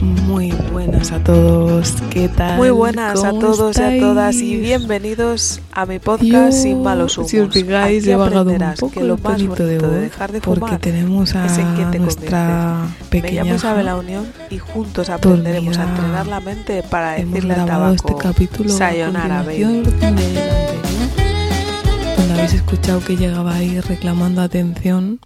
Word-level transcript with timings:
Muy 0.00 0.50
buenas 0.72 1.12
a 1.12 1.22
todos, 1.22 1.94
¿qué 2.08 2.30
tal? 2.30 2.56
Muy 2.56 2.70
buenas 2.70 3.22
a 3.22 3.30
todos 3.32 3.76
estáis? 3.76 3.94
y 3.94 3.98
a 3.98 4.00
todas 4.00 4.34
y 4.36 4.56
bienvenidos 4.56 5.60
a 5.72 5.84
mi 5.84 5.98
podcast 5.98 6.24
Yo, 6.24 6.52
Sin 6.52 6.82
Malos 6.82 7.18
Humos. 7.18 7.30
Si 7.30 7.38
os 7.38 7.52
fijáis, 7.52 8.04
Aquí 8.04 8.12
he 8.12 8.16
bajado 8.16 8.50
un 8.50 8.74
poco 8.78 8.92
que 8.92 9.04
lo 9.04 9.16
el 9.16 9.20
más 9.20 9.36
de 9.38 9.46
bonito 9.46 9.66
de, 9.66 9.78
voz 9.78 9.92
dejar 9.92 10.32
de 10.32 10.40
porque 10.40 10.78
tenemos 10.78 11.34
a 11.34 11.46
te 11.90 11.98
nuestra 11.98 12.88
Me 12.98 13.06
pequeña 13.10 13.42
llamo 13.44 13.56
Isabel 13.56 13.86
La. 13.86 13.96
Unión 13.96 14.26
y 14.48 14.56
juntos 14.56 15.10
aprenderemos 15.10 15.76
a 15.76 15.82
dormida. 15.82 15.98
entrenar 15.98 16.26
la 16.28 16.40
mente 16.40 16.82
para 16.82 17.18
Hemos 17.18 17.34
decirle 17.34 17.54
al 17.54 17.66
grabado 17.66 17.94
tabaco 17.94 18.08
este 18.08 18.28
capítulo 18.28 18.72
a 18.72 18.78
Sayonara, 18.78 19.42
baby. 19.42 19.62
donde 22.16 22.32
habéis 22.32 22.54
escuchado 22.54 23.04
que 23.04 23.18
llegaba 23.18 23.54
ahí 23.54 23.78
reclamando 23.80 24.40
atención 24.40 25.20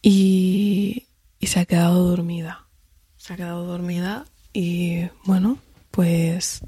y, 0.00 1.08
y 1.40 1.46
se 1.48 1.58
ha 1.58 1.64
quedado 1.64 2.08
dormida. 2.08 2.63
Se 3.24 3.32
ha 3.32 3.36
quedado 3.36 3.64
dormida 3.64 4.26
y 4.52 5.08
bueno, 5.24 5.56
pues 5.90 6.60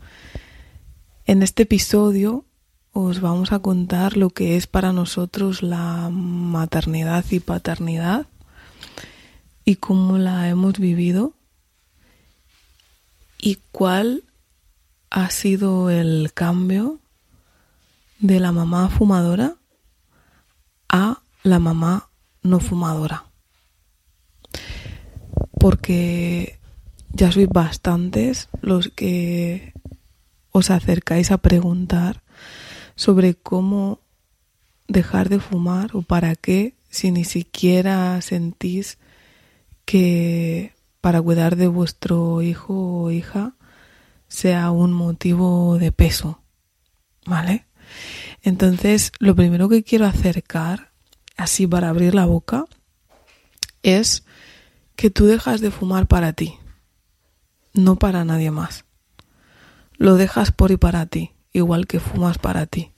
en 1.27 1.43
este 1.43 1.65
episodio 1.65 2.47
os 2.93 3.21
vamos 3.21 3.53
a 3.53 3.59
contar 3.59 4.17
lo 4.17 4.31
que 4.31 4.57
es 4.57 4.67
para 4.67 4.95
nosotros 4.95 5.63
la 5.63 6.09
maternidad 6.11 7.27
y 7.31 7.41
paternidad 7.41 8.25
y 9.67 9.77
cómo 9.77 10.17
la 10.17 10.49
hemos 10.49 10.79
vivido 10.79 11.35
y 13.37 13.59
cuál 13.71 14.25
ha 15.11 15.29
sido 15.29 15.91
el 15.91 16.33
cambio 16.33 17.01
de 18.19 18.41
la 18.41 18.53
mamá 18.53 18.89
fumadora 18.89 19.57
a 20.89 21.21
la 21.43 21.59
mamá 21.59 22.09
no 22.41 22.61
fumadora. 22.61 23.26
Porque 25.67 26.61
ya 27.11 27.33
sois 27.33 27.49
bastantes 27.49 28.49
los 28.63 28.87
que 28.87 29.73
os 30.53 30.71
acercáis 30.71 31.33
a 31.33 31.39
preguntar 31.39 32.23
sobre 32.95 33.35
cómo 33.35 33.99
dejar 34.87 35.29
de 35.29 35.41
fumar 35.41 35.91
o 35.97 36.03
para 36.03 36.37
qué 36.37 36.77
si 36.89 37.11
ni 37.11 37.25
siquiera 37.25 38.23
sentís 38.23 38.99
que 39.85 40.73
para 41.01 41.21
cuidar 41.21 41.57
de 41.57 41.67
vuestro 41.67 42.43
hijo 42.43 43.03
o 43.03 43.11
hija 43.11 43.57
sea 44.29 44.71
un 44.71 44.93
motivo 44.93 45.79
de 45.81 45.91
peso, 45.91 46.43
¿vale? 47.25 47.67
Entonces, 48.45 49.11
lo 49.19 49.35
primero 49.35 49.69
que 49.69 49.83
quiero 49.83 50.07
acercar, 50.07 50.93
así 51.37 51.67
para 51.67 51.89
abrir 51.89 52.15
la 52.15 52.27
boca, 52.27 52.67
es 53.83 54.23
que 54.97 55.11
tú 55.11 55.27
dejas 55.27 55.61
de 55.61 55.71
fumar 55.71 56.07
para 56.07 56.33
ti, 56.33 56.59
no 57.75 57.97
para 57.97 58.25
nadie 58.25 58.51
más. 58.51 58.85
Lo 59.99 60.17
dejas 60.17 60.53
por 60.53 60.71
y 60.71 60.77
para 60.77 61.07
ti, 61.07 61.33
igual 61.53 61.87
que 61.87 62.01
fumas 62.01 62.39
para 62.39 62.67
ti. 62.67 62.91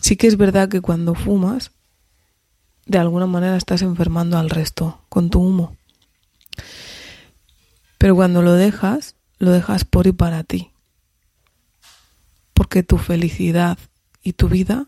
Sí 0.00 0.16
que 0.16 0.26
es 0.26 0.36
verdad 0.36 0.68
que 0.68 0.80
cuando 0.80 1.14
fumas, 1.14 1.70
de 2.86 2.98
alguna 2.98 3.26
manera 3.26 3.56
estás 3.56 3.82
enfermando 3.82 4.38
al 4.38 4.50
resto 4.50 5.04
con 5.08 5.30
tu 5.30 5.40
humo. 5.40 5.76
Pero 7.98 8.16
cuando 8.16 8.42
lo 8.42 8.54
dejas, 8.54 9.14
lo 9.38 9.52
dejas 9.52 9.84
por 9.84 10.06
y 10.06 10.12
para 10.12 10.42
ti. 10.44 10.72
Porque 12.54 12.82
tu 12.82 12.98
felicidad 12.98 13.78
y 14.22 14.32
tu 14.32 14.48
vida 14.48 14.86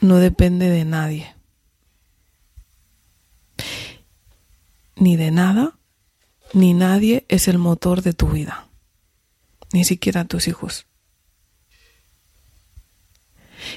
no 0.00 0.16
depende 0.16 0.68
de 0.68 0.84
nadie. 0.84 1.34
Ni 5.00 5.16
de 5.16 5.32
nada, 5.32 5.78
ni 6.52 6.74
nadie 6.74 7.24
es 7.28 7.48
el 7.48 7.58
motor 7.58 8.02
de 8.02 8.12
tu 8.12 8.28
vida. 8.28 8.68
Ni 9.72 9.84
siquiera 9.84 10.26
tus 10.26 10.46
hijos. 10.46 10.86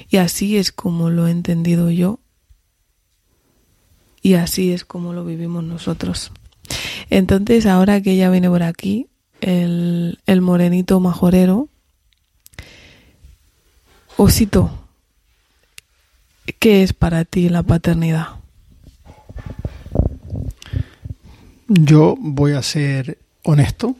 Y 0.09 0.17
así 0.17 0.57
es 0.57 0.71
como 0.71 1.09
lo 1.09 1.27
he 1.27 1.31
entendido 1.31 1.89
yo. 1.89 2.19
Y 4.21 4.35
así 4.35 4.71
es 4.71 4.85
como 4.85 5.13
lo 5.13 5.25
vivimos 5.25 5.63
nosotros. 5.63 6.31
Entonces, 7.09 7.65
ahora 7.65 8.01
que 8.01 8.11
ella 8.11 8.29
viene 8.29 8.49
por 8.49 8.63
aquí, 8.63 9.07
el, 9.41 10.19
el 10.25 10.41
morenito 10.41 10.99
majorero, 10.99 11.69
Osito, 14.17 14.71
¿qué 16.59 16.83
es 16.83 16.93
para 16.93 17.25
ti 17.25 17.49
la 17.49 17.63
paternidad? 17.63 18.42
Yo 21.75 22.15
voy 22.19 22.51
a 22.51 22.61
ser 22.61 23.17
honesto. 23.41 23.95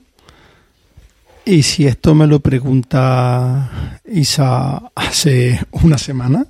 Y 1.43 1.63
si 1.63 1.87
esto 1.87 2.13
me 2.13 2.27
lo 2.27 2.39
pregunta 2.39 3.99
Isa 4.05 4.91
hace 4.93 5.59
una 5.71 5.97
semana, 5.97 6.45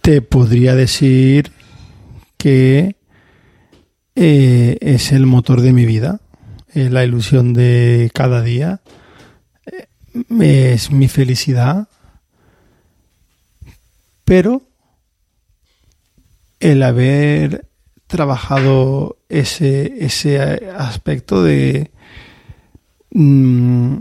te 0.00 0.22
podría 0.22 0.76
decir 0.76 1.50
que 2.36 2.94
eh, 4.14 4.78
es 4.80 5.10
el 5.10 5.26
motor 5.26 5.60
de 5.60 5.72
mi 5.72 5.86
vida, 5.86 6.20
es 6.72 6.92
la 6.92 7.04
ilusión 7.04 7.52
de 7.52 8.12
cada 8.14 8.42
día, 8.42 8.80
eh, 9.66 9.88
es 10.72 10.92
mi 10.92 11.08
felicidad, 11.08 11.88
pero 14.24 14.62
el 16.60 16.84
haber 16.84 17.69
trabajado 18.10 19.18
ese, 19.28 20.04
ese 20.04 20.68
aspecto 20.76 21.42
de, 21.42 21.92
mm, 23.12 23.98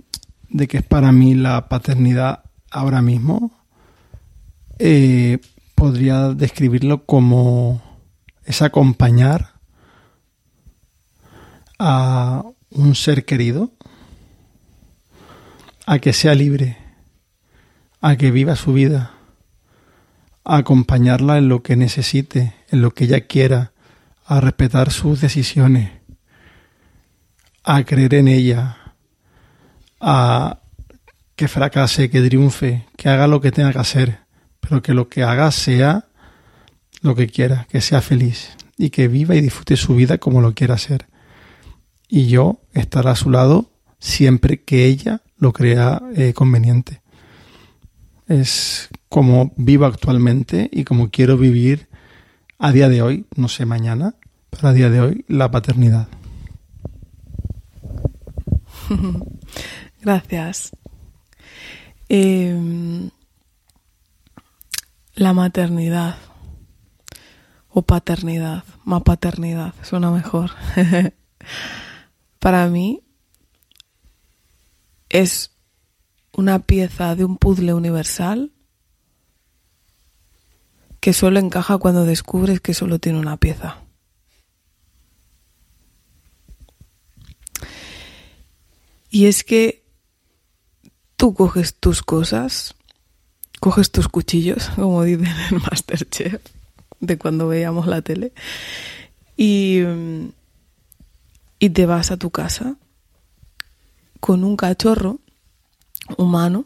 de 0.50 0.68
que 0.68 0.78
es 0.78 0.84
para 0.84 1.12
mí 1.12 1.36
la 1.36 1.70
paternidad 1.70 2.44
ahora 2.72 3.02
mismo, 3.02 3.52
eh, 4.80 5.40
podría 5.76 6.30
describirlo 6.30 7.06
como 7.06 7.82
es 8.46 8.64
acompañar 8.64 9.60
a 11.78 12.44
un 12.72 12.96
ser 12.96 13.26
querido 13.26 13.72
a 15.86 16.00
que 16.00 16.14
sea 16.14 16.34
libre, 16.34 16.78
a 18.02 18.16
que 18.16 18.32
viva 18.32 18.56
su 18.56 18.74
vida, 18.74 19.12
a 20.44 20.58
acompañarla 20.58 21.38
en 21.38 21.48
lo 21.48 21.62
que 21.62 21.76
necesite, 21.76 22.56
en 22.70 22.82
lo 22.82 22.92
que 22.92 23.06
ella 23.06 23.22
quiera, 23.28 23.72
a 24.30 24.40
respetar 24.40 24.92
sus 24.92 25.22
decisiones, 25.22 25.90
a 27.64 27.84
creer 27.84 28.14
en 28.14 28.28
ella, 28.28 28.78
a 30.00 30.60
que 31.36 31.48
fracase, 31.48 32.12
que 32.12 32.22
triunfe, 32.22 32.86
que 32.96 33.10
haga 33.10 33.26
lo 33.26 33.42
que 33.42 33.52
tenga 33.52 33.74
que 33.74 33.80
hacer, 33.80 34.20
pero 34.60 34.84
que 34.84 34.94
lo 34.94 35.10
que 35.10 35.24
haga 35.24 35.50
sea 35.50 36.10
lo 37.02 37.16
que 37.16 37.26
quiera, 37.26 37.66
que 37.72 37.82
sea 37.82 38.02
feliz 38.02 38.52
y 38.78 38.92
que 38.92 39.08
viva 39.08 39.34
y 39.34 39.42
disfrute 39.42 39.76
su 39.76 39.96
vida 39.96 40.20
como 40.20 40.42
lo 40.42 40.54
quiera 40.54 40.76
hacer. 40.76 41.08
Y 42.08 42.28
yo 42.28 42.62
estar 42.74 43.08
a 43.08 43.16
su 43.16 43.32
lado 43.32 43.72
siempre 43.98 44.62
que 44.62 44.86
ella 44.86 45.24
lo 45.38 45.54
crea 45.54 46.04
eh, 46.16 46.34
conveniente. 46.34 47.02
Es 48.28 48.90
como 49.10 49.54
vivo 49.58 49.86
actualmente 49.86 50.70
y 50.72 50.84
como 50.84 51.10
quiero 51.10 51.36
vivir 51.36 51.90
a 52.60 52.72
día 52.72 52.90
de 52.90 53.02
hoy, 53.02 53.26
no 53.36 53.48
sé 53.48 53.66
mañana, 53.66 54.16
pero 54.50 54.68
a 54.68 54.74
día 54.74 54.90
de 54.90 55.02
hoy, 55.02 55.26
la 55.28 55.52
paternidad. 55.52 56.08
Gracias. 60.02 60.72
Eh, 62.08 63.10
la 65.16 65.34
maternidad 65.34 66.16
o 67.70 67.82
paternidad, 67.84 68.64
más 68.84 69.04
paternidad, 69.04 69.74
suena 69.84 70.12
mejor. 70.12 70.52
Para 72.40 72.68
mí 72.68 73.04
es 75.10 75.52
una 76.32 76.60
pieza 76.60 77.16
de 77.16 77.26
un 77.26 77.38
puzzle 77.38 77.74
universal 77.74 78.52
que 81.00 81.14
solo 81.14 81.40
encaja 81.40 81.78
cuando 81.78 82.06
descubres 82.06 82.62
que 82.62 82.74
solo 82.74 83.00
tiene 83.00 83.20
una 83.20 83.38
pieza. 83.38 83.84
Y 89.10 89.26
es 89.26 89.44
que 89.44 89.84
tú 91.16 91.34
coges 91.34 91.76
tus 91.76 92.02
cosas, 92.02 92.76
coges 93.60 93.92
tus 93.92 94.08
cuchillos, 94.08 94.70
como 94.76 95.04
dicen 95.04 95.34
en 95.52 95.58
Masterchef, 95.58 96.42
de 97.00 97.18
cuando 97.18 97.48
veíamos 97.48 97.88
la 97.88 98.02
tele, 98.02 98.34
y, 99.36 99.82
y 101.60 101.70
te 101.70 101.86
vas 101.86 102.12
a 102.12 102.18
tu 102.18 102.30
casa 102.30 102.76
con 104.20 104.44
un 104.44 104.58
cachorro 104.58 105.20
humano 106.18 106.66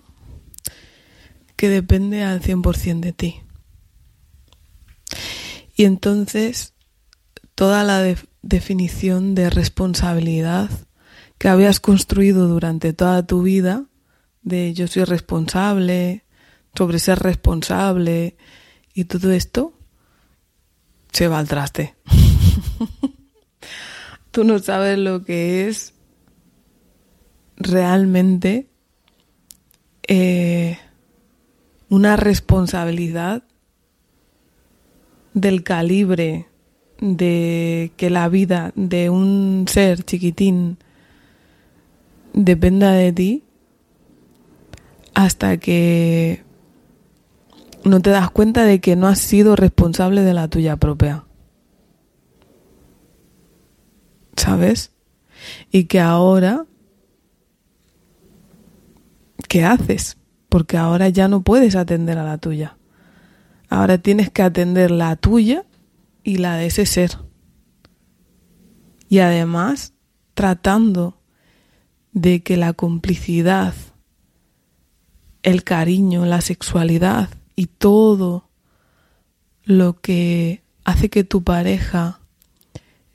que 1.56 1.70
depende 1.70 2.24
al 2.24 2.42
100% 2.42 3.00
de 3.00 3.14
ti. 3.14 3.42
Y 5.76 5.86
entonces 5.86 6.74
toda 7.56 7.84
la 7.84 8.04
definición 8.42 9.36
de 9.36 9.50
responsabilidad 9.50 10.70
que 11.44 11.50
habías 11.50 11.82
construido 11.82 12.48
durante 12.48 12.94
toda 12.94 13.28
tu 13.28 13.42
vida, 13.42 13.84
de 14.44 14.74
yo 14.74 14.88
soy 14.88 15.04
responsable, 15.04 16.24
sobre 16.74 17.00
ser 17.00 17.20
responsable 17.20 18.38
y 18.94 19.04
todo 19.04 19.30
esto, 19.34 19.74
se 21.12 21.28
va 21.28 21.40
al 21.40 21.50
traste. 21.50 21.96
Tú 24.32 24.46
no 24.46 24.58
sabes 24.60 24.98
lo 24.98 25.26
que 25.26 25.68
es 25.68 25.94
realmente 27.58 28.70
eh, 30.08 30.78
una 31.90 32.16
responsabilidad 32.16 33.44
del 35.34 35.64
calibre 35.64 36.48
de 37.02 37.92
que 37.98 38.10
la 38.10 38.30
vida 38.30 38.72
de 38.78 39.10
un 39.10 39.66
ser 39.68 40.06
chiquitín 40.06 40.78
dependa 42.34 42.92
de 42.92 43.14
ti 43.14 43.44
hasta 45.14 45.58
que 45.58 46.44
no 47.84 48.02
te 48.02 48.10
das 48.10 48.32
cuenta 48.32 48.64
de 48.64 48.80
que 48.80 48.96
no 48.96 49.08
has 49.08 49.20
sido 49.20 49.56
responsable 49.56 50.22
de 50.22 50.34
la 50.34 50.48
tuya 50.48 50.78
propia. 50.78 51.26
¿Sabes? 54.36 54.92
Y 55.72 55.86
que 55.86 56.00
ahora, 56.00 56.66
¿qué 59.48 59.66
haces? 59.66 60.18
Porque 60.50 60.78
ahora 60.78 61.10
ya 61.10 61.28
no 61.28 61.42
puedes 61.44 61.76
atender 61.76 62.18
a 62.18 62.24
la 62.24 62.38
tuya. 62.38 62.78
Ahora 63.70 63.98
tienes 63.98 64.30
que 64.30 64.42
atender 64.42 64.92
la 64.92 65.16
tuya 65.16 65.66
y 66.24 66.38
la 66.38 66.56
de 66.56 66.68
ese 66.68 66.86
ser. 66.86 67.18
Y 69.10 69.20
además, 69.20 69.94
tratando 70.34 71.23
de 72.14 72.44
que 72.44 72.58
la 72.58 72.74
complicidad, 72.74 73.74
el 75.42 75.64
cariño, 75.64 76.26
la 76.26 76.42
sexualidad 76.42 77.30
y 77.56 77.68
todo 77.68 78.50
lo 79.64 80.00
que 80.00 80.64
hace 80.84 81.10
que 81.10 81.24
tu 81.24 81.44
pareja 81.44 82.20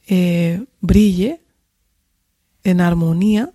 eh, 0.06 0.64
brille 0.80 1.40
en 2.64 2.80
armonía, 2.80 3.52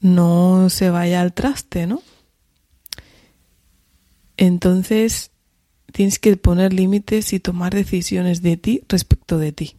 no 0.00 0.68
se 0.70 0.90
vaya 0.90 1.20
al 1.20 1.32
traste, 1.32 1.86
¿no? 1.86 2.02
Entonces 4.36 5.30
tienes 5.92 6.18
que 6.18 6.36
poner 6.36 6.72
límites 6.72 7.32
y 7.32 7.40
tomar 7.40 7.74
decisiones 7.74 8.42
de 8.42 8.56
ti 8.56 8.82
respecto 8.88 9.38
de 9.38 9.52
ti. 9.52 9.76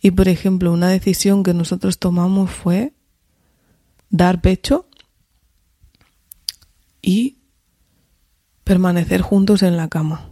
Y 0.00 0.12
por 0.12 0.28
ejemplo, 0.28 0.72
una 0.72 0.88
decisión 0.88 1.42
que 1.42 1.54
nosotros 1.54 1.98
tomamos 1.98 2.50
fue 2.50 2.94
dar 4.10 4.40
pecho 4.40 4.86
y 7.02 7.38
permanecer 8.64 9.22
juntos 9.22 9.62
en 9.62 9.76
la 9.76 9.88
cama. 9.88 10.30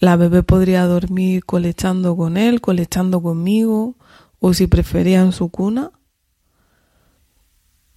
La 0.00 0.16
bebé 0.16 0.42
podría 0.42 0.84
dormir 0.86 1.44
colechando 1.44 2.16
con 2.16 2.36
él, 2.36 2.60
colechando 2.60 3.22
conmigo, 3.22 3.96
o 4.40 4.52
si 4.52 4.66
prefería 4.66 5.20
en 5.20 5.30
su 5.30 5.48
cuna, 5.48 5.92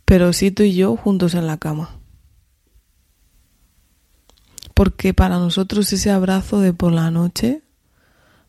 pero 0.05 0.31
sí 0.31 0.51
tú 0.51 0.61
y 0.61 0.75
yo 0.75 0.95
juntos 0.95 1.33
en 1.33 1.47
la 1.47 1.57
cama. 1.57 1.99
Porque 4.75 5.15
para 5.15 5.39
nosotros 5.39 5.91
ese 5.93 6.11
abrazo 6.11 6.59
de 6.59 6.73
por 6.73 6.91
la 6.91 7.09
noche 7.09 7.63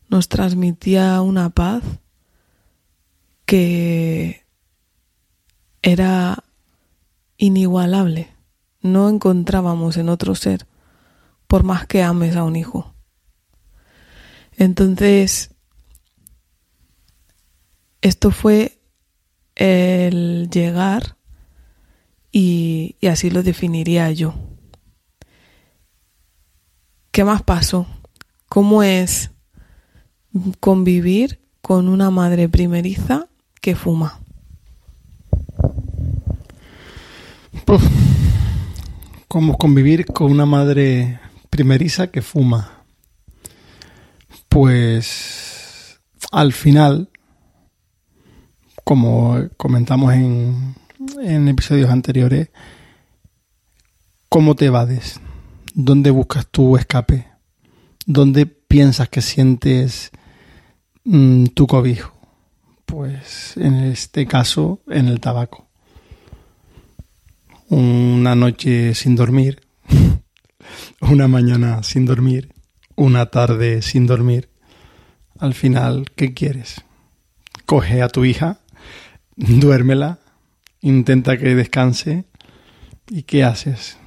nos 0.09 0.29
transmitía 0.29 1.21
una 1.21 1.49
paz 1.49 1.83
que 3.45 4.45
era 5.81 6.43
inigualable. 7.37 8.29
No 8.81 9.09
encontrábamos 9.09 9.97
en 9.97 10.09
otro 10.09 10.35
ser, 10.35 10.67
por 11.47 11.63
más 11.63 11.87
que 11.87 12.03
ames 12.03 12.35
a 12.35 12.43
un 12.43 12.55
hijo. 12.55 12.93
Entonces, 14.57 15.51
esto 18.01 18.31
fue 18.31 18.79
el 19.55 20.49
llegar 20.49 21.17
y, 22.31 22.95
y 22.99 23.07
así 23.07 23.29
lo 23.29 23.43
definiría 23.43 24.11
yo. 24.11 24.35
¿Qué 27.11 27.23
más 27.23 27.41
pasó? 27.43 27.87
¿Cómo 28.47 28.83
es 28.83 29.31
convivir 30.59 31.39
con 31.61 31.87
una 31.87 32.11
madre 32.11 32.49
primeriza 32.49 33.27
que 33.61 33.75
fuma? 33.75 34.19
¿Cómo 39.27 39.57
convivir 39.57 40.05
con 40.05 40.31
una 40.31 40.45
madre 40.45 41.19
primeriza 41.49 42.07
que 42.07 42.21
fuma? 42.21 42.83
Pues 44.47 45.99
al 46.31 46.53
final, 46.53 47.09
como 48.83 49.37
comentamos 49.57 50.13
en, 50.13 50.75
en 51.21 51.47
episodios 51.49 51.89
anteriores, 51.89 52.49
¿cómo 54.29 54.55
te 54.55 54.65
evades? 54.65 55.19
¿Dónde 55.73 56.11
buscas 56.11 56.47
tu 56.47 56.77
escape? 56.77 57.27
¿Dónde 58.05 58.56
piensas 58.67 59.09
que 59.09 59.21
sientes 59.21 60.11
mm, 61.03 61.45
tu 61.47 61.67
cobijo? 61.67 62.13
Pues 62.85 63.57
en 63.57 63.75
este 63.75 64.25
caso, 64.27 64.81
en 64.87 65.07
el 65.07 65.19
tabaco. 65.19 65.67
Una 67.69 68.35
noche 68.35 68.93
sin 68.95 69.15
dormir, 69.15 69.61
una 71.01 71.27
mañana 71.27 71.83
sin 71.83 72.05
dormir, 72.05 72.53
una 72.95 73.25
tarde 73.27 73.81
sin 73.81 74.07
dormir. 74.07 74.49
Al 75.37 75.53
final, 75.53 76.05
¿qué 76.15 76.33
quieres? 76.33 76.81
Coge 77.65 78.01
a 78.01 78.07
tu 78.07 78.23
hija, 78.23 78.61
duérmela, 79.35 80.19
intenta 80.81 81.37
que 81.37 81.55
descanse 81.55 82.25
y 83.09 83.23
¿qué 83.23 83.43
haces? 83.43 83.97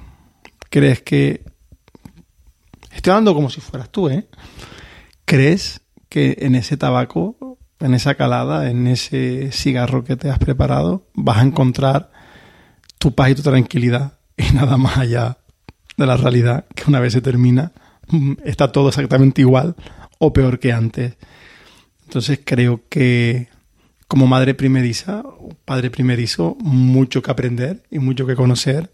¿Crees 0.69 1.01
que 1.01 1.50
Estoy 2.93 3.11
hablando 3.11 3.33
como 3.33 3.49
si 3.49 3.61
fueras 3.61 3.89
tú, 3.89 4.09
¿eh? 4.09 4.27
¿Crees 5.25 5.81
que 6.09 6.37
en 6.41 6.55
ese 6.55 6.77
tabaco, 6.77 7.57
en 7.79 7.93
esa 7.93 8.15
calada, 8.15 8.69
en 8.69 8.87
ese 8.87 9.51
cigarro 9.51 10.03
que 10.03 10.17
te 10.17 10.29
has 10.29 10.39
preparado, 10.39 11.07
vas 11.13 11.37
a 11.37 11.43
encontrar 11.43 12.11
tu 12.97 13.15
paz 13.15 13.31
y 13.31 13.35
tu 13.35 13.41
tranquilidad 13.41 14.19
y 14.37 14.53
nada 14.53 14.77
más 14.77 14.97
allá 14.97 15.37
de 15.97 16.05
la 16.05 16.17
realidad 16.17 16.65
que 16.75 16.83
una 16.87 16.99
vez 16.99 17.13
se 17.13 17.21
termina 17.21 17.71
está 18.43 18.71
todo 18.71 18.89
exactamente 18.89 19.41
igual 19.41 19.75
o 20.19 20.33
peor 20.33 20.59
que 20.59 20.71
antes. 20.71 21.15
Entonces 22.03 22.39
creo 22.43 22.81
que 22.89 23.47
como 24.07 24.27
madre 24.27 24.53
primeriza, 24.53 25.23
padre 25.65 25.89
primerizo, 25.89 26.57
mucho 26.59 27.21
que 27.21 27.31
aprender 27.31 27.83
y 27.89 27.99
mucho 27.99 28.27
que 28.27 28.35
conocer. 28.35 28.91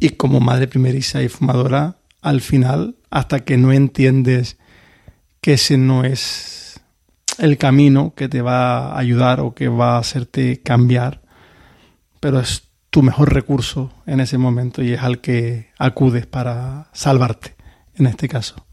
Y 0.00 0.10
como 0.10 0.40
madre 0.40 0.66
primeriza 0.66 1.22
y 1.22 1.28
fumadora, 1.28 1.98
al 2.24 2.40
final, 2.40 2.96
hasta 3.10 3.44
que 3.44 3.58
no 3.58 3.70
entiendes 3.70 4.56
que 5.42 5.52
ese 5.52 5.76
no 5.76 6.04
es 6.04 6.80
el 7.38 7.58
camino 7.58 8.14
que 8.16 8.30
te 8.30 8.40
va 8.40 8.94
a 8.94 8.98
ayudar 8.98 9.40
o 9.40 9.54
que 9.54 9.68
va 9.68 9.96
a 9.96 9.98
hacerte 9.98 10.60
cambiar, 10.62 11.20
pero 12.20 12.40
es 12.40 12.62
tu 12.88 13.02
mejor 13.02 13.34
recurso 13.34 13.92
en 14.06 14.20
ese 14.20 14.38
momento 14.38 14.82
y 14.82 14.94
es 14.94 15.02
al 15.02 15.20
que 15.20 15.68
acudes 15.78 16.26
para 16.26 16.88
salvarte, 16.94 17.54
en 17.94 18.06
este 18.06 18.26
caso. 18.26 18.64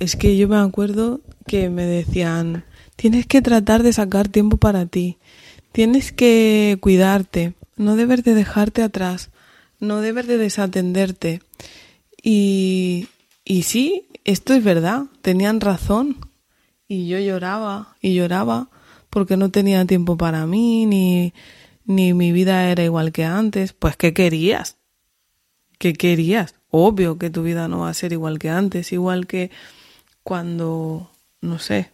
es 0.00 0.16
que 0.16 0.38
yo 0.38 0.48
me 0.48 0.56
acuerdo 0.56 1.20
que 1.46 1.68
me 1.68 1.84
decían, 1.84 2.64
tienes 2.96 3.26
que 3.26 3.42
tratar 3.42 3.82
de 3.82 3.92
sacar 3.92 4.28
tiempo 4.28 4.56
para 4.56 4.86
ti, 4.86 5.18
tienes 5.72 6.12
que 6.12 6.78
cuidarte, 6.80 7.52
no 7.76 7.94
debes 7.94 8.24
de 8.24 8.34
dejarte 8.34 8.82
atrás, 8.82 9.30
no 9.80 10.00
debes 10.00 10.26
de 10.26 10.38
desatenderte. 10.38 11.40
Y, 12.22 13.08
y 13.44 13.62
sí, 13.62 14.08
esto 14.24 14.54
es 14.54 14.62
verdad, 14.62 15.04
tenían 15.22 15.60
razón. 15.60 16.16
Y 16.88 17.08
yo 17.08 17.18
lloraba 17.18 17.96
y 18.00 18.14
lloraba 18.14 18.68
porque 19.10 19.36
no 19.36 19.50
tenía 19.50 19.84
tiempo 19.84 20.16
para 20.16 20.46
mí, 20.46 20.86
ni, 20.86 21.34
ni 21.84 22.14
mi 22.14 22.32
vida 22.32 22.70
era 22.70 22.84
igual 22.84 23.12
que 23.12 23.24
antes. 23.24 23.72
Pues, 23.72 23.96
¿qué 23.96 24.12
querías? 24.12 24.76
¿Qué 25.78 25.92
querías? 25.92 26.54
Obvio 26.70 27.18
que 27.18 27.30
tu 27.30 27.42
vida 27.42 27.68
no 27.68 27.80
va 27.80 27.88
a 27.88 27.94
ser 27.94 28.12
igual 28.12 28.38
que 28.38 28.50
antes, 28.50 28.92
igual 28.92 29.26
que 29.26 29.50
cuando, 30.22 31.10
no 31.40 31.58
sé, 31.58 31.90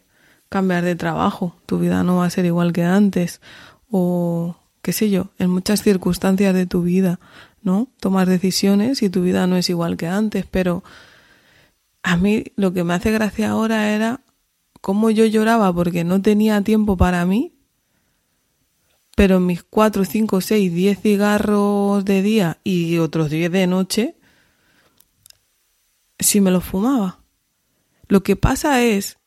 cambiar 0.48 0.84
de 0.84 0.96
trabajo, 0.96 1.56
tu 1.66 1.78
vida 1.78 2.02
no 2.02 2.16
va 2.16 2.26
a 2.26 2.30
ser 2.30 2.44
igual 2.44 2.72
que 2.72 2.82
antes, 2.82 3.40
o 3.90 4.56
qué 4.82 4.92
sé 4.92 5.10
yo, 5.10 5.30
en 5.38 5.50
muchas 5.50 5.82
circunstancias 5.82 6.54
de 6.54 6.66
tu 6.66 6.82
vida 6.82 7.18
¿no? 7.66 7.88
Tomar 7.98 8.28
decisiones 8.28 9.02
y 9.02 9.10
tu 9.10 9.22
vida 9.22 9.48
no 9.48 9.56
es 9.56 9.68
igual 9.70 9.96
que 9.96 10.06
antes, 10.06 10.46
pero 10.48 10.84
a 12.04 12.16
mí 12.16 12.44
lo 12.54 12.72
que 12.72 12.84
me 12.84 12.94
hace 12.94 13.10
gracia 13.10 13.50
ahora 13.50 13.90
era 13.90 14.20
cómo 14.80 15.10
yo 15.10 15.26
lloraba 15.26 15.74
porque 15.74 16.04
no 16.04 16.22
tenía 16.22 16.62
tiempo 16.62 16.96
para 16.96 17.26
mí, 17.26 17.54
pero 19.16 19.40
mis 19.40 19.64
4, 19.64 20.04
5, 20.04 20.40
6, 20.40 20.72
10 20.72 21.00
cigarros 21.00 22.04
de 22.04 22.22
día 22.22 22.60
y 22.62 22.98
otros 22.98 23.30
10 23.30 23.50
de 23.50 23.66
noche, 23.66 24.16
si 26.20 26.40
me 26.40 26.52
los 26.52 26.62
fumaba. 26.62 27.18
Lo 28.06 28.22
que 28.22 28.36
pasa 28.36 28.80
es 28.80 29.18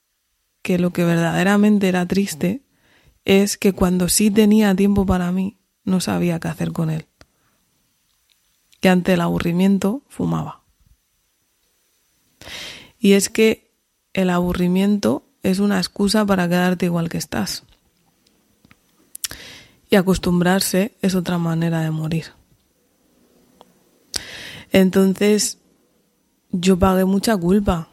que 0.62 0.80
lo 0.80 0.92
que 0.94 1.04
verdaderamente 1.04 1.90
era 1.90 2.06
triste 2.06 2.64
es 3.26 3.58
que 3.58 3.74
cuando 3.74 4.08
sí 4.08 4.32
tenía 4.32 4.74
tiempo 4.76 5.06
para 5.06 5.34
mí, 5.34 5.60
no 5.84 6.00
sabía 6.00 6.40
qué 6.40 6.48
hacer 6.48 6.72
con 6.72 6.90
él. 6.90 7.09
Que 8.80 8.90
ante 8.90 9.14
el 9.14 9.22
aburrimiento 9.22 10.04
fumaba. 10.08 10.62
Y 13.00 13.14
es 13.14 13.30
que 13.30 13.72
el 14.14 14.30
aburrimiento 14.30 15.24
es 15.44 15.60
una 15.60 15.78
excusa 15.78 16.26
para 16.26 16.48
quedarte 16.48 16.86
igual 16.86 17.10
que 17.10 17.18
estás. 17.18 17.64
Y 19.90 19.96
acostumbrarse 19.96 20.98
es 21.02 21.16
otra 21.16 21.38
manera 21.38 21.82
de 21.82 21.92
morir. 21.92 22.26
Entonces, 24.72 25.58
yo 26.52 26.78
pagué 26.78 27.06
mucha 27.06 27.36
culpa 27.36 27.90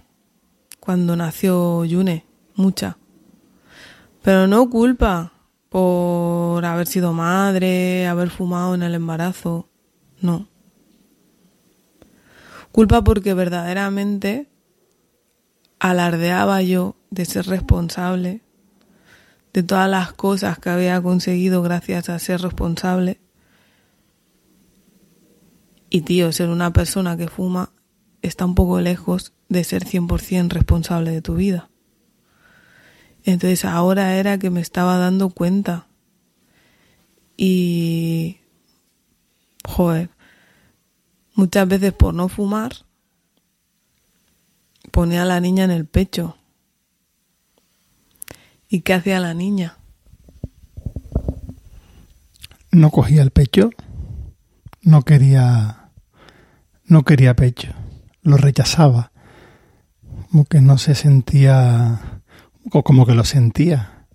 cuando 0.81 1.17
nació 1.17 1.85
Yune, 1.85 2.27
mucha. 2.55 2.99
Pero 4.23 4.47
no 4.47 4.69
culpa 4.69 5.33
por 5.69 6.65
haber 6.65 6.87
sido 6.87 7.13
madre, 7.13 8.07
haber 8.07 8.31
fumado 8.31 8.75
en 8.75 8.83
el 8.83 8.95
embarazo, 8.95 9.69
no. 10.21 10.49
Culpa 12.77 13.03
porque 13.03 13.33
verdaderamente 13.33 14.51
alardeaba 15.79 16.61
yo 16.61 16.95
de 17.09 17.25
ser 17.25 17.47
responsable 17.47 18.43
de 19.55 19.63
todas 19.63 19.89
las 19.89 20.13
cosas 20.13 20.59
que 20.59 20.69
había 20.69 21.01
conseguido 21.01 21.63
gracias 21.63 22.11
a 22.11 22.19
ser 22.19 22.43
responsable. 22.43 23.19
Y 25.89 26.03
tío, 26.03 26.31
ser 26.33 26.51
una 26.51 26.71
persona 26.75 27.17
que 27.17 27.29
fuma 27.29 27.71
está 28.21 28.45
un 28.45 28.55
poco 28.55 28.79
lejos 28.83 29.33
de 29.49 29.65
ser 29.65 29.87
100% 29.87 30.51
responsable 30.51 31.13
de 31.13 31.23
tu 31.23 31.37
vida. 31.37 31.71
Entonces 33.25 33.65
ahora 33.65 34.17
era 34.17 34.37
que 34.37 34.51
me 34.51 34.61
estaba 34.61 34.99
dando 34.99 35.31
cuenta. 35.31 35.87
Y... 37.39 38.37
Joder. 39.67 40.16
Muchas 41.37 41.69
veces 41.69 41.93
por 41.93 42.15
no 42.15 42.31
fumar 42.31 42.73
ponía 44.91 45.23
a 45.23 45.27
la 45.27 45.39
niña 45.39 45.65
en 45.65 45.71
el 45.71 45.85
pecho. 45.85 46.39
¿Y 48.71 48.81
qué 48.81 48.95
hacía 48.95 49.21
la 49.21 49.35
niña? 49.35 49.77
No 52.73 52.91
cogía 52.91 53.21
el 53.21 53.33
pecho, 53.33 53.69
no 54.81 55.03
quería, 55.03 55.91
no 56.85 57.05
quería 57.05 57.37
pecho, 57.37 57.69
lo 58.23 58.39
rechazaba, 58.39 59.13
como 60.31 60.47
que 60.47 60.63
no 60.63 60.79
se 60.79 60.95
sentía, 60.95 62.23
como 62.71 63.05
que 63.05 63.15
lo 63.15 63.25
sentía, 63.25 64.07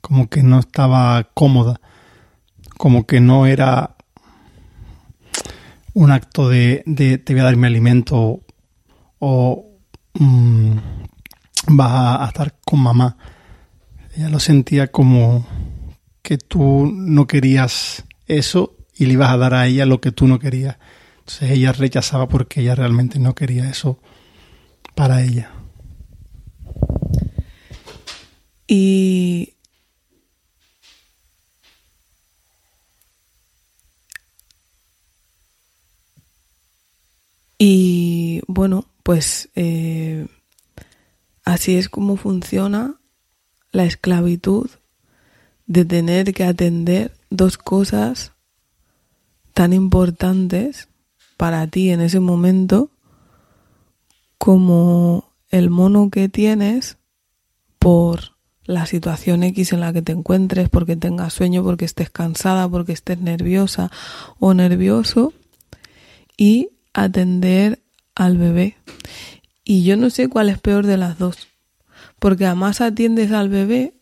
como 0.00 0.28
que 0.28 0.44
no 0.44 0.60
estaba 0.60 1.24
cómoda, 1.34 1.80
como 2.76 3.04
que 3.04 3.20
no 3.20 3.46
era 3.46 3.97
un 5.98 6.12
acto 6.12 6.48
de, 6.48 6.84
te 7.24 7.32
voy 7.32 7.40
a 7.40 7.44
dar 7.44 7.56
mi 7.56 7.66
alimento 7.66 8.44
o 9.18 9.80
mmm, 10.14 10.76
vas 11.66 12.20
a, 12.20 12.26
estar 12.26 12.54
con 12.64 12.78
mamá. 12.78 13.16
Ella 14.14 14.28
lo 14.28 14.38
sentía 14.38 14.92
como 14.92 15.44
que 16.22 16.38
tú 16.38 16.88
no 16.94 17.26
querías 17.26 18.04
eso 18.28 18.76
y 18.94 19.06
le 19.06 19.14
ibas 19.14 19.30
a 19.30 19.38
dar 19.38 19.54
a 19.54 19.66
ella 19.66 19.86
lo 19.86 20.00
que 20.00 20.12
tú 20.12 20.28
no 20.28 20.38
querías. 20.38 20.76
Entonces 21.18 21.50
ella 21.50 21.72
rechazaba 21.72 22.28
porque 22.28 22.60
ella 22.60 22.76
realmente 22.76 23.18
no 23.18 23.34
quería 23.34 23.68
eso 23.68 24.00
para 24.94 25.24
ella. 25.24 25.50
Y 28.68 29.54
y 37.58 38.40
bueno, 38.46 38.86
pues 39.02 39.50
eh, 39.56 40.26
así 41.44 41.76
es 41.76 41.88
como 41.88 42.16
funciona 42.16 42.94
la 43.72 43.84
esclavitud 43.84 44.70
de 45.66 45.84
tener 45.84 46.32
que 46.32 46.44
atender 46.44 47.12
dos 47.30 47.58
cosas 47.58 48.32
tan 49.54 49.72
importantes 49.72 50.88
para 51.36 51.66
ti 51.66 51.90
en 51.90 52.00
ese 52.00 52.20
momento 52.20 52.90
como 54.38 55.32
el 55.50 55.68
mono 55.68 56.10
que 56.10 56.28
tienes 56.28 56.98
por 57.78 58.36
la 58.64 58.86
situación 58.86 59.42
X 59.42 59.72
en 59.72 59.80
la 59.80 59.92
que 59.92 60.02
te 60.02 60.12
encuentres, 60.12 60.68
porque 60.68 60.94
tengas 60.94 61.32
sueño, 61.32 61.64
porque 61.64 61.86
estés 61.86 62.10
cansada, 62.10 62.68
porque 62.68 62.92
estés 62.92 63.18
nerviosa 63.18 63.90
o 64.38 64.52
nervioso, 64.52 65.32
y 66.36 66.68
atender 67.02 67.82
al 68.14 68.36
bebé. 68.36 68.76
Y 69.64 69.84
yo 69.84 69.96
no 69.96 70.10
sé 70.10 70.28
cuál 70.28 70.48
es 70.48 70.58
peor 70.58 70.86
de 70.86 70.96
las 70.96 71.18
dos. 71.18 71.48
Porque 72.18 72.46
a 72.46 72.54
más 72.54 72.80
atiendes 72.80 73.32
al 73.32 73.48
bebé, 73.48 73.94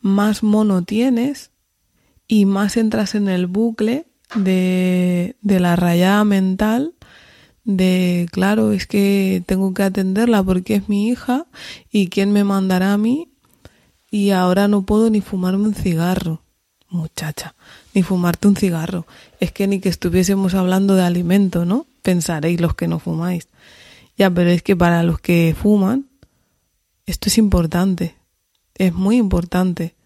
más 0.00 0.42
mono 0.42 0.82
tienes 0.82 1.50
y 2.26 2.44
más 2.44 2.76
entras 2.76 3.14
en 3.14 3.28
el 3.28 3.46
bucle 3.46 4.06
de, 4.34 5.36
de 5.40 5.60
la 5.60 5.76
rayada 5.76 6.24
mental 6.24 6.94
de, 7.68 8.26
claro, 8.32 8.72
es 8.72 8.86
que 8.86 9.42
tengo 9.44 9.74
que 9.74 9.82
atenderla 9.82 10.42
porque 10.42 10.76
es 10.76 10.88
mi 10.88 11.08
hija 11.08 11.46
y 11.92 12.08
quién 12.08 12.32
me 12.32 12.42
mandará 12.42 12.94
a 12.94 12.98
mí 12.98 13.30
y 14.10 14.30
ahora 14.30 14.68
no 14.68 14.86
puedo 14.86 15.10
ni 15.10 15.20
fumarme 15.20 15.64
un 15.64 15.74
cigarro. 15.74 16.42
Muchacha, 16.88 17.54
ni 17.98 18.04
fumarte 18.04 18.46
un 18.46 18.54
cigarro. 18.54 19.08
Es 19.40 19.50
que 19.50 19.66
ni 19.66 19.80
que 19.80 19.88
estuviésemos 19.88 20.54
hablando 20.54 20.94
de 20.94 21.02
alimento, 21.02 21.64
¿no? 21.64 21.86
pensaréis 22.02 22.60
los 22.60 22.76
que 22.76 22.86
no 22.86 23.00
fumáis. 23.00 23.48
Ya, 24.16 24.30
pero 24.30 24.50
es 24.50 24.62
que 24.62 24.76
para 24.76 25.02
los 25.02 25.18
que 25.18 25.56
fuman, 25.60 26.06
esto 27.06 27.28
es 27.28 27.38
importante, 27.38 28.14
es 28.76 28.94
muy 28.94 29.16
importante, 29.16 29.96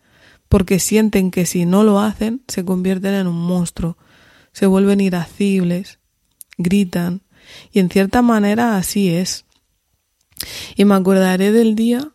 porque 0.49 0.79
sienten 0.79 1.31
que 1.31 1.45
si 1.45 1.67
no 1.67 1.85
lo 1.85 2.01
hacen, 2.01 2.41
se 2.49 2.65
convierten 2.65 3.13
en 3.13 3.27
un 3.27 3.37
monstruo, 3.37 3.99
se 4.53 4.65
vuelven 4.65 5.03
irascibles, 5.03 5.99
gritan, 6.57 7.21
y 7.73 7.81
en 7.81 7.91
cierta 7.91 8.23
manera 8.23 8.79
así 8.79 9.11
es. 9.11 9.45
Y 10.77 10.87
me 10.87 10.95
acordaré 10.95 11.53
del 11.53 11.75
día 11.75 12.11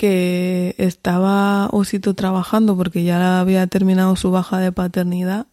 que 0.00 0.74
estaba 0.78 1.68
Osito 1.72 2.14
trabajando 2.14 2.74
porque 2.74 3.04
ya 3.04 3.38
había 3.38 3.66
terminado 3.66 4.16
su 4.16 4.30
baja 4.30 4.56
de 4.58 4.72
paternidad 4.72 5.48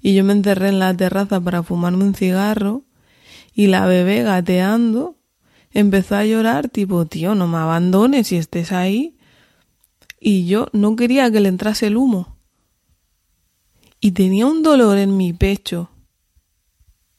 y 0.00 0.14
yo 0.14 0.22
me 0.22 0.34
encerré 0.34 0.68
en 0.68 0.78
la 0.78 0.96
terraza 0.96 1.40
para 1.40 1.64
fumarme 1.64 2.04
un 2.04 2.14
cigarro 2.14 2.84
y 3.52 3.66
la 3.66 3.84
bebé 3.86 4.22
gateando 4.22 5.16
empezó 5.72 6.14
a 6.14 6.24
llorar 6.24 6.68
tipo, 6.68 7.06
tío, 7.06 7.34
no 7.34 7.48
me 7.48 7.58
abandones 7.58 8.28
si 8.28 8.36
estés 8.36 8.70
ahí. 8.70 9.16
Y 10.20 10.46
yo 10.46 10.68
no 10.72 10.94
quería 10.94 11.28
que 11.32 11.40
le 11.40 11.48
entrase 11.48 11.88
el 11.88 11.96
humo. 11.96 12.36
Y 13.98 14.12
tenía 14.12 14.46
un 14.46 14.62
dolor 14.62 14.96
en 14.96 15.16
mi 15.16 15.32
pecho 15.32 15.90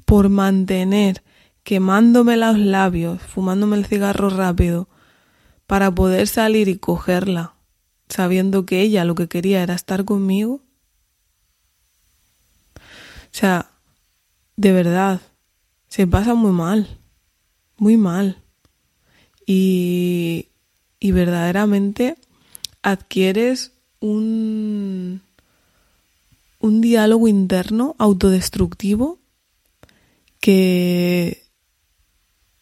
por 0.06 0.30
mantener 0.30 1.24
quemándome 1.64 2.38
los 2.38 2.58
labios, 2.58 3.22
fumándome 3.22 3.76
el 3.76 3.86
cigarro 3.86 4.30
rápido, 4.30 4.88
para 5.68 5.92
poder 5.92 6.28
salir 6.28 6.70
y 6.70 6.78
cogerla, 6.78 7.54
sabiendo 8.08 8.66
que 8.66 8.82
ella 8.82 9.04
lo 9.04 9.16
que 9.16 9.28
quería 9.28 9.62
era 9.62 9.76
estar 9.76 10.06
conmigo. 10.06 10.62
O 12.78 13.40
sea, 13.40 13.70
de 14.56 14.72
verdad, 14.72 15.22
se 15.90 16.08
pasa 16.08 16.34
muy 16.34 16.52
mal, 16.52 16.98
muy 17.78 17.98
mal. 17.98 18.42
Y, 19.46 20.48
y 21.00 21.12
verdaderamente 21.12 22.18
adquieres 22.82 23.74
un, 24.00 25.22
un 26.60 26.82
diálogo 26.82 27.28
interno 27.28 27.96
autodestructivo 27.98 29.20
que 30.40 31.44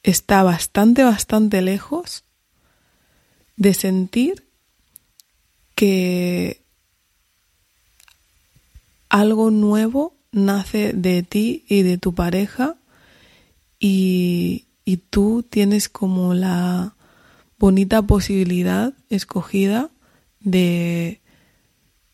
está 0.03 0.43
bastante, 0.43 1.03
bastante 1.03 1.61
lejos 1.61 2.24
de 3.57 3.73
sentir 3.73 4.47
que 5.75 6.61
algo 9.09 9.51
nuevo 9.51 10.15
nace 10.31 10.93
de 10.93 11.23
ti 11.23 11.65
y 11.69 11.83
de 11.83 11.97
tu 11.97 12.13
pareja 12.13 12.75
y, 13.79 14.65
y 14.83 14.97
tú 14.97 15.45
tienes 15.49 15.89
como 15.89 16.33
la 16.33 16.95
bonita 17.57 18.01
posibilidad 18.01 18.93
escogida 19.09 19.89
de, 20.41 21.21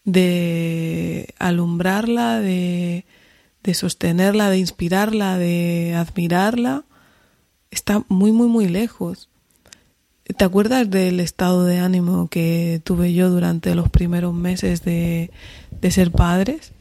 de 0.05 1.33
alumbrarla, 1.39 2.39
de, 2.39 3.05
de 3.63 3.73
sostenerla, 3.73 4.49
de 4.49 4.59
inspirarla, 4.59 5.37
de 5.37 5.95
admirarla, 5.95 6.85
está 7.71 8.03
muy, 8.07 8.31
muy, 8.31 8.47
muy 8.47 8.67
lejos. 8.67 9.30
¿Te 10.23 10.45
acuerdas 10.45 10.89
del 10.89 11.19
estado 11.19 11.65
de 11.65 11.79
ánimo 11.79 12.27
que 12.29 12.81
tuve 12.83 13.13
yo 13.13 13.29
durante 13.29 13.75
los 13.75 13.89
primeros 13.89 14.33
meses 14.33 14.83
de, 14.83 15.31
de 15.81 15.91
ser 15.91 16.11
padres? 16.11 16.71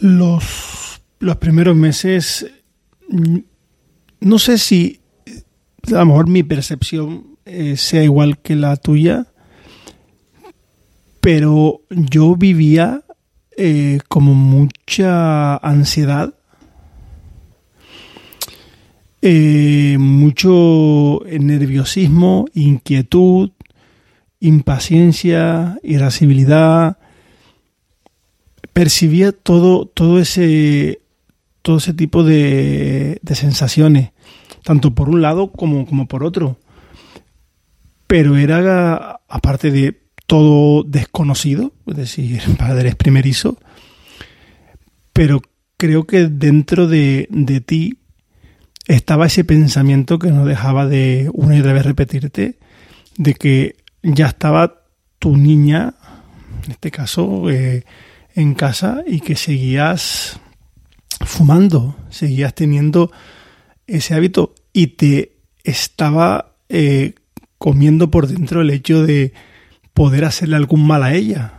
Los, 0.00 1.00
los 1.20 1.36
primeros 1.36 1.76
meses, 1.76 2.46
mm, 3.08 3.38
no 4.20 4.38
sé 4.38 4.58
si 4.58 5.00
a 5.88 5.98
lo 5.98 6.06
mejor 6.06 6.28
mi 6.28 6.42
percepción 6.42 7.38
eh, 7.44 7.76
sea 7.76 8.02
igual 8.04 8.38
que 8.38 8.54
la 8.54 8.76
tuya, 8.76 9.26
pero 11.20 11.82
yo 11.90 12.36
vivía 12.36 13.02
eh, 13.56 14.00
como 14.08 14.34
mucha 14.34 15.56
ansiedad, 15.56 16.34
eh, 19.22 19.96
mucho 19.98 21.20
nerviosismo, 21.26 22.46
inquietud, 22.54 23.50
impaciencia, 24.40 25.78
irascibilidad. 25.82 26.98
Percibía 28.72 29.32
todo, 29.32 29.86
todo 29.86 30.18
ese 30.18 31.02
todo 31.62 31.78
ese 31.78 31.94
tipo 31.94 32.24
de, 32.24 33.20
de 33.22 33.34
sensaciones, 33.34 34.10
tanto 34.64 34.94
por 34.94 35.08
un 35.08 35.22
lado 35.22 35.52
como, 35.52 35.86
como 35.86 36.06
por 36.08 36.24
otro. 36.24 36.58
Pero 38.08 38.36
era, 38.36 39.20
aparte 39.28 39.70
de 39.70 40.02
todo 40.26 40.82
desconocido, 40.82 41.72
es 41.86 41.96
decir, 41.96 42.42
padres 42.58 42.96
primerizo, 42.96 43.58
pero 45.12 45.40
creo 45.76 46.04
que 46.04 46.26
dentro 46.26 46.88
de, 46.88 47.28
de 47.30 47.60
ti 47.60 47.98
estaba 48.86 49.26
ese 49.26 49.44
pensamiento 49.44 50.18
que 50.18 50.30
no 50.30 50.44
dejaba 50.44 50.86
de 50.86 51.30
una 51.32 51.56
y 51.56 51.60
otra 51.60 51.72
vez 51.72 51.84
repetirte, 51.84 52.58
de 53.16 53.34
que 53.34 53.76
ya 54.02 54.26
estaba 54.26 54.82
tu 55.18 55.36
niña, 55.36 55.94
en 56.64 56.72
este 56.72 56.90
caso, 56.90 57.48
eh, 57.50 57.84
en 58.34 58.54
casa 58.54 59.02
y 59.06 59.20
que 59.20 59.36
seguías 59.36 60.40
fumando, 61.24 61.96
seguías 62.10 62.54
teniendo 62.54 63.12
ese 63.86 64.14
hábito 64.14 64.54
y 64.72 64.88
te 64.88 65.36
estaba 65.64 66.56
eh, 66.68 67.14
comiendo 67.58 68.10
por 68.10 68.26
dentro 68.26 68.62
el 68.62 68.70
hecho 68.70 69.04
de 69.04 69.32
poder 69.94 70.24
hacerle 70.24 70.56
algún 70.56 70.86
mal 70.86 71.02
a 71.02 71.14
ella. 71.14 71.52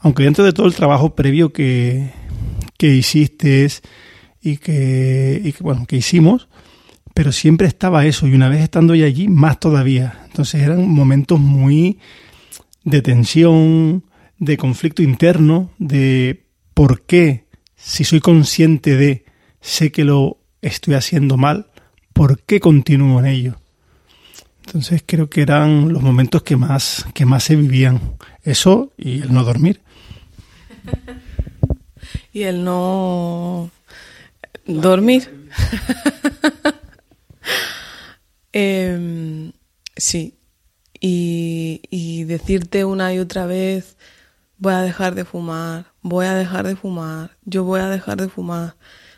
Aunque 0.00 0.22
dentro 0.22 0.44
de 0.44 0.52
todo 0.52 0.66
el 0.66 0.74
trabajo 0.74 1.14
previo 1.14 1.52
que, 1.52 2.10
que 2.78 2.88
hiciste 2.88 3.68
y 4.44 4.58
que, 4.58 5.40
y 5.42 5.52
que, 5.52 5.62
bueno, 5.62 5.86
que 5.86 5.96
hicimos, 5.96 6.48
pero 7.14 7.32
siempre 7.32 7.66
estaba 7.66 8.04
eso 8.04 8.26
y 8.28 8.34
una 8.34 8.50
vez 8.50 8.60
estando 8.60 8.94
ya 8.94 9.06
allí, 9.06 9.26
más 9.26 9.58
todavía. 9.58 10.20
Entonces 10.26 10.62
eran 10.62 10.86
momentos 10.86 11.40
muy 11.40 11.98
de 12.84 13.00
tensión, 13.00 14.04
de 14.38 14.58
conflicto 14.58 15.02
interno, 15.02 15.70
de 15.78 16.44
por 16.74 17.02
qué, 17.02 17.46
si 17.74 18.04
soy 18.04 18.20
consciente 18.20 18.96
de, 18.96 19.24
sé 19.62 19.90
que 19.90 20.04
lo 20.04 20.38
estoy 20.60 20.94
haciendo 20.94 21.38
mal, 21.38 21.68
¿por 22.12 22.40
qué 22.42 22.60
continúo 22.60 23.20
en 23.20 23.26
ello? 23.26 23.56
Entonces 24.66 25.02
creo 25.06 25.30
que 25.30 25.40
eran 25.40 25.90
los 25.92 26.02
momentos 26.02 26.42
que 26.42 26.56
más, 26.56 27.06
que 27.14 27.24
más 27.24 27.44
se 27.44 27.56
vivían. 27.56 28.16
Eso 28.42 28.92
y 28.98 29.22
el 29.22 29.32
no 29.32 29.44
dormir. 29.44 29.80
y 32.32 32.42
el 32.42 32.64
no 32.64 33.70
dormir. 34.66 35.48
eh, 38.52 39.52
sí. 39.96 40.38
Y, 41.00 41.82
y 41.90 42.24
decirte 42.24 42.84
una 42.84 43.12
y 43.12 43.18
otra 43.18 43.46
vez, 43.46 43.96
voy 44.58 44.72
a 44.72 44.80
dejar 44.80 45.14
de 45.14 45.24
fumar, 45.24 45.86
voy 46.00 46.26
a 46.26 46.34
dejar 46.34 46.66
de 46.66 46.76
fumar, 46.76 47.36
yo 47.44 47.64
voy 47.64 47.80
a 47.80 47.88
dejar 47.88 48.20
de 48.20 48.28
fumar, 48.28 48.76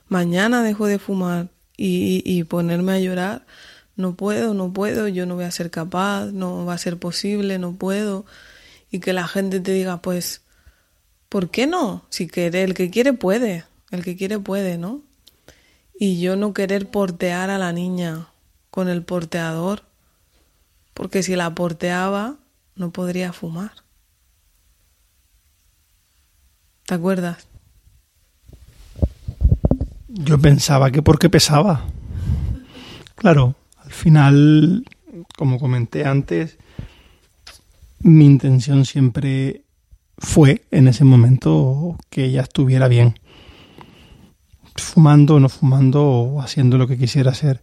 mañana 0.08 0.62
dejo 0.62 0.86
de 0.86 0.98
fumar 0.98 1.48
y, 1.76 2.22
y 2.24 2.42
ponerme 2.42 2.92
a 2.92 2.98
llorar 2.98 3.46
no 3.96 4.14
puedo, 4.14 4.52
no 4.52 4.72
puedo, 4.72 5.08
yo 5.08 5.26
no 5.26 5.36
voy 5.36 5.44
a 5.44 5.50
ser 5.50 5.70
capaz, 5.70 6.26
no 6.26 6.66
va 6.66 6.74
a 6.74 6.78
ser 6.78 6.98
posible, 6.98 7.58
no 7.58 7.76
puedo. 7.76 8.26
Y 8.90 9.00
que 9.00 9.12
la 9.12 9.26
gente 9.26 9.58
te 9.60 9.72
diga, 9.72 10.02
pues, 10.02 10.42
¿por 11.30 11.50
qué 11.50 11.66
no? 11.66 12.06
Si 12.10 12.28
quiere, 12.28 12.62
el 12.62 12.74
que 12.74 12.90
quiere 12.90 13.14
puede, 13.14 13.64
el 13.90 14.04
que 14.04 14.16
quiere 14.16 14.38
puede, 14.38 14.78
¿no? 14.78 15.02
Y 15.98 16.20
yo 16.20 16.36
no 16.36 16.52
querer 16.52 16.90
portear 16.90 17.50
a 17.50 17.58
la 17.58 17.72
niña 17.72 18.28
con 18.70 18.88
el 18.88 19.02
porteador, 19.02 19.82
porque 20.92 21.22
si 21.22 21.36
la 21.36 21.54
porteaba 21.54 22.36
no 22.74 22.90
podría 22.90 23.32
fumar. 23.32 23.72
¿Te 26.84 26.94
acuerdas? 26.94 27.48
Yo 30.08 30.38
pensaba 30.38 30.90
que 30.90 31.02
porque 31.02 31.28
pesaba. 31.28 31.84
Claro, 33.16 33.54
al 33.78 33.90
final, 33.90 34.84
como 35.36 35.58
comenté 35.58 36.04
antes, 36.04 36.58
mi 38.00 38.24
intención 38.24 38.84
siempre 38.84 39.62
fue 40.18 40.64
en 40.70 40.88
ese 40.88 41.04
momento 41.04 41.96
que 42.10 42.24
ella 42.26 42.42
estuviera 42.42 42.88
bien. 42.88 43.18
Fumando 44.78 45.36
o 45.36 45.40
no 45.40 45.48
fumando 45.48 46.04
o 46.04 46.40
haciendo 46.40 46.78
lo 46.78 46.86
que 46.86 46.98
quisiera 46.98 47.30
hacer. 47.30 47.60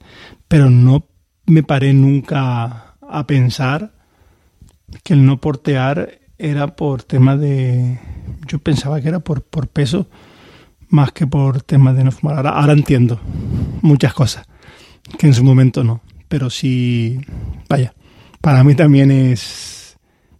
Pero 0.47 0.69
no 0.69 1.05
me 1.45 1.63
paré 1.63 1.93
nunca 1.93 2.95
a 3.01 3.27
pensar 3.27 3.93
que 5.03 5.13
el 5.13 5.25
no 5.25 5.39
portear 5.39 6.19
era 6.37 6.75
por 6.75 7.03
tema 7.03 7.37
de... 7.37 7.99
Yo 8.47 8.59
pensaba 8.59 9.01
que 9.01 9.09
era 9.09 9.19
por, 9.19 9.43
por 9.43 9.67
peso 9.67 10.07
más 10.89 11.11
que 11.11 11.25
por 11.25 11.61
tema 11.61 11.93
de 11.93 12.03
no 12.03 12.11
fumar. 12.11 12.37
Ahora, 12.37 12.51
ahora 12.51 12.73
entiendo 12.73 13.19
muchas 13.81 14.13
cosas 14.13 14.45
que 15.17 15.27
en 15.27 15.33
su 15.33 15.43
momento 15.43 15.83
no 15.83 16.01
pero 16.33 16.49
sí, 16.49 17.21
vaya, 17.69 17.93
para 18.41 18.63
mí 18.63 18.73
también 18.73 19.11
es 19.11 19.99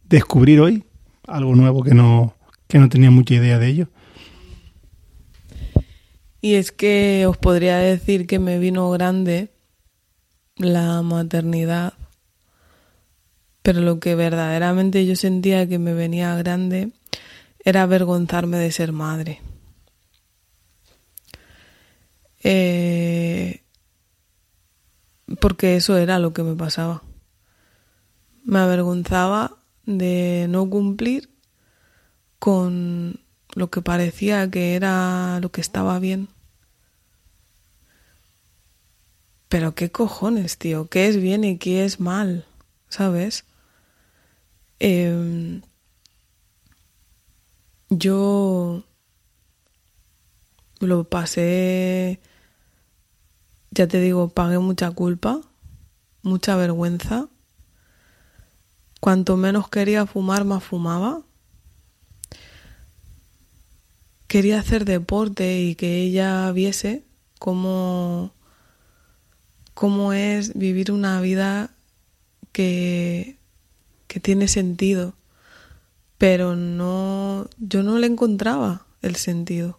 descubrir 0.09 0.59
hoy 0.59 0.83
algo 1.27 1.55
nuevo 1.55 1.83
que 1.83 1.93
no, 1.93 2.33
que 2.67 2.79
no 2.79 2.89
tenía 2.89 3.12
mucha 3.12 3.36
idea 3.36 3.59
de 3.59 3.67
ello. 3.67 3.89
Y 6.43 6.56
es 6.56 6.73
que 6.73 7.25
os 7.25 7.38
podría 7.38 7.77
decir 7.77 8.27
que 8.27 8.38
me 8.38 8.60
vino 8.60 8.89
grande 8.89 9.53
la 10.58 11.01
maternidad, 11.01 11.93
pero 13.62 13.79
lo 13.79 14.01
que 14.01 14.13
verdaderamente 14.15 15.06
yo 15.06 15.15
sentía 15.15 15.69
que 15.69 15.79
me 15.79 15.93
venía 15.93 16.36
grande 16.36 16.91
era 17.63 17.84
avergonzarme 17.84 18.58
de 18.58 18.73
ser 18.73 18.91
madre. 18.91 19.39
Eh, 22.43 23.63
porque 25.39 25.77
eso 25.77 25.97
era 25.97 26.19
lo 26.19 26.34
que 26.34 26.43
me 26.43 26.58
pasaba. 26.58 27.03
Me 28.43 28.60
avergonzaba 28.60 29.60
de 29.86 30.47
no 30.49 30.69
cumplir 30.69 31.29
con 32.38 33.22
lo 33.55 33.69
que 33.69 33.81
parecía 33.81 34.49
que 34.49 34.75
era 34.75 35.39
lo 35.41 35.51
que 35.51 35.61
estaba 35.61 35.99
bien. 35.99 36.29
Pero 39.49 39.75
qué 39.75 39.91
cojones, 39.91 40.57
tío, 40.57 40.87
qué 40.87 41.07
es 41.07 41.17
bien 41.17 41.43
y 41.43 41.57
qué 41.57 41.85
es 41.85 41.99
mal, 41.99 42.45
¿sabes? 42.89 43.45
Em, 44.79 45.61
yo 47.89 48.83
lo 50.79 51.03
pasé 51.05 52.19
ya 53.75 53.87
te 53.87 53.99
digo, 53.99 54.29
pagué 54.29 54.59
mucha 54.59 54.91
culpa, 54.91 55.41
mucha 56.21 56.55
vergüenza. 56.55 57.27
Cuanto 58.99 59.35
menos 59.35 59.67
quería 59.67 60.05
fumar, 60.05 60.45
más 60.45 60.63
fumaba. 60.63 61.23
Quería 64.33 64.59
hacer 64.59 64.83
deporte 64.83 65.61
y 65.61 65.75
que 65.75 66.01
ella 66.01 66.51
viese 66.53 67.03
cómo, 67.37 68.33
cómo 69.75 70.11
es 70.11 70.57
vivir 70.57 70.91
una 70.91 71.21
vida 71.21 71.69
que, 72.51 73.37
que 74.07 74.19
tiene 74.19 74.47
sentido. 74.47 75.13
Pero 76.17 76.55
no, 76.55 77.47
yo 77.59 77.83
no 77.83 77.99
le 77.99 78.07
encontraba 78.07 78.87
el 79.03 79.17
sentido. 79.17 79.77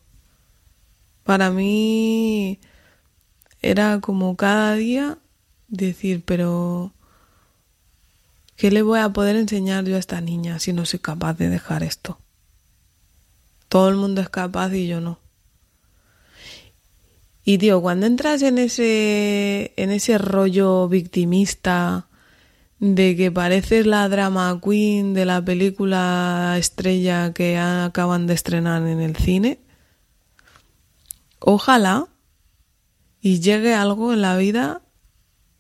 Para 1.25 1.51
mí 1.51 2.61
era 3.61 3.99
como 3.99 4.37
cada 4.37 4.77
día 4.77 5.19
decir, 5.67 6.23
pero 6.25 6.93
¿qué 8.55 8.71
le 8.71 8.83
voy 8.83 9.01
a 9.01 9.13
poder 9.13 9.35
enseñar 9.35 9.85
yo 9.85 9.97
a 9.97 9.99
esta 9.99 10.21
niña 10.21 10.61
si 10.61 10.73
no 10.73 10.87
soy 10.87 11.01
capaz 11.01 11.35
de 11.39 11.49
dejar 11.49 11.83
esto? 11.83 12.21
Todo 13.75 13.89
el 13.89 13.97
mundo 13.97 14.21
es 14.21 14.29
capaz 14.29 14.73
y 14.73 14.87
yo 14.87 15.01
no. 15.01 15.19
Y 17.43 17.59
tío, 17.59 17.83
cuando 17.83 18.07
entras 18.07 18.41
en 18.43 18.59
ese 18.59 19.73
en 19.77 19.91
ese 19.91 20.17
rollo 20.17 20.89
victimista 20.89 22.07
de 22.79 23.17
que 23.17 23.33
pareces 23.33 23.85
la 23.85 24.09
drama 24.09 24.61
queen 24.63 25.13
de 25.13 25.25
la 25.25 25.45
película 25.45 26.55
estrella 26.57 27.33
que 27.33 27.59
acaban 27.59 28.29
de 28.29 28.35
estrenar 28.35 28.87
en 28.87 29.01
el 29.01 29.17
cine, 29.17 29.59
ojalá 31.41 32.07
y 33.21 33.41
llegue 33.41 33.75
algo 33.75 34.13
en 34.13 34.23
la 34.23 34.37
vida 34.37 34.83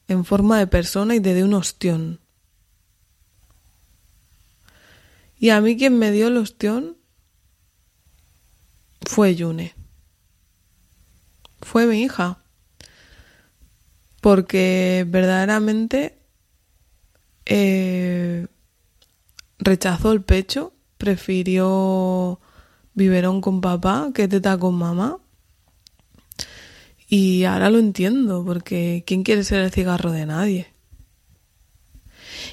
en 0.07 0.25
forma 0.25 0.61
de 0.61 0.69
persona 0.69 1.17
y 1.17 1.21
te 1.21 1.35
dé 1.35 1.43
un 1.43 1.55
ostión. 1.55 2.21
Y 5.37 5.51
a 5.51 5.61
mí 5.61 5.77
quien 5.77 5.99
me 5.99 6.13
dio 6.13 6.29
el 6.29 6.37
ostión 6.37 6.97
fue 9.05 9.35
Yune. 9.35 9.75
Fue 11.61 11.87
mi 11.87 12.03
hija. 12.03 12.39
Porque 14.21 15.05
verdaderamente 15.09 16.19
eh, 17.47 18.47
rechazó 19.59 20.13
el 20.13 20.23
pecho, 20.23 20.73
prefirió 20.99 22.41
biberón 22.95 23.41
con 23.41 23.61
papá 23.61 24.11
que 24.15 24.29
teta 24.29 24.59
con 24.59 24.75
mamá. 24.75 25.19
Y 27.07 27.45
ahora 27.45 27.71
lo 27.71 27.79
entiendo, 27.79 28.45
porque 28.45 29.05
¿quién 29.07 29.23
quiere 29.23 29.45
ser 29.45 29.61
el 29.61 29.71
cigarro 29.71 30.11
de 30.11 30.27
nadie? 30.27 30.75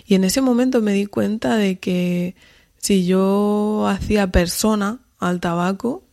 Y 0.05 0.15
en 0.15 0.23
ese 0.23 0.41
momento 0.41 0.81
me 0.81 0.93
di 0.93 1.05
cuenta 1.05 1.55
de 1.55 1.79
que 1.79 2.35
si 2.77 3.05
yo 3.05 3.87
hacía 3.87 4.31
persona 4.31 4.99
al 5.19 5.39
tabaco, 5.39 6.03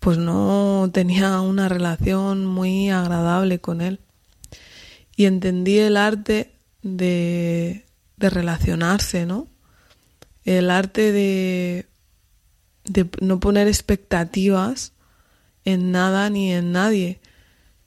pues 0.00 0.16
no 0.16 0.90
tenía 0.92 1.40
una 1.42 1.68
relación 1.68 2.46
muy 2.46 2.90
agradable 2.90 3.60
con 3.60 3.82
él 3.82 4.00
y 5.14 5.26
entendí 5.26 5.78
el 5.78 5.98
arte 5.98 6.50
de, 6.82 7.84
de 8.16 8.30
relacionarse, 8.30 9.26
¿no? 9.26 9.46
El 10.46 10.70
arte 10.70 11.12
de, 11.12 11.86
de 12.84 13.10
no 13.20 13.38
poner 13.38 13.68
expectativas 13.68 14.94
en 15.66 15.92
nada 15.92 16.30
ni 16.30 16.50
en 16.50 16.72
nadie, 16.72 17.20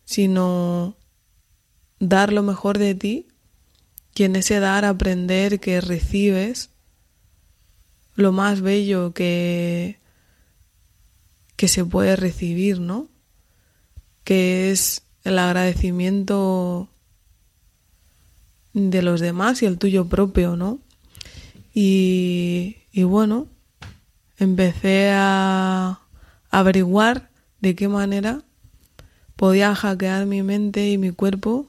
sino 0.06 0.96
dar 2.00 2.32
lo 2.32 2.44
mejor 2.44 2.78
de 2.78 2.94
ti 2.94 3.28
y 4.14 4.24
en 4.24 4.36
ese 4.36 4.60
dar 4.60 4.86
aprender 4.86 5.60
que 5.60 5.82
recibes 5.82 6.70
lo 8.14 8.32
más 8.32 8.62
bello 8.62 9.14
que, 9.14 9.98
que 11.56 11.68
se 11.68 11.86
puede 11.86 12.16
recibir, 12.16 12.80
¿no? 12.80 13.08
Que 14.24 14.72
es 14.72 15.04
el 15.24 15.40
agradecimiento 15.40 16.90
de 18.74 19.02
los 19.02 19.22
demás 19.22 19.62
y 19.62 19.66
el 19.66 19.78
tuyo 19.78 20.08
propio, 20.08 20.56
¿no? 20.56 20.80
Y, 21.74 22.76
bueno, 22.96 23.48
empecé 24.38 25.12
a 25.12 26.00
averiguar 26.50 27.30
de 27.62 27.76
qué 27.76 27.88
manera 27.88 28.44
podía 29.36 29.74
hackear 29.74 30.26
mi 30.26 30.44
mente 30.44 30.92
y 30.92 30.98
mi 30.98 31.12
cuerpo 31.12 31.68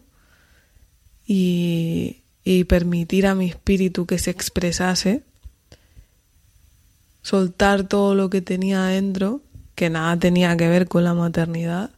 y, 1.27 2.23
y 2.45 2.65
permitir 2.65 3.27
a 3.27 3.35
mi 3.35 3.49
espíritu 3.49 4.05
que 4.05 4.19
se 4.19 4.31
expresase, 4.31 5.23
soltar 7.23 7.89
todo 7.89 8.15
lo 8.15 8.29
que 8.29 8.43
tenía 8.43 8.85
adentro, 8.85 9.41
que 9.75 9.91
nada 9.91 10.17
tenía 10.19 10.57
que 10.57 10.69
ver 10.69 10.89
con 10.89 11.05
la 11.05 11.15
maternidad, 11.15 11.91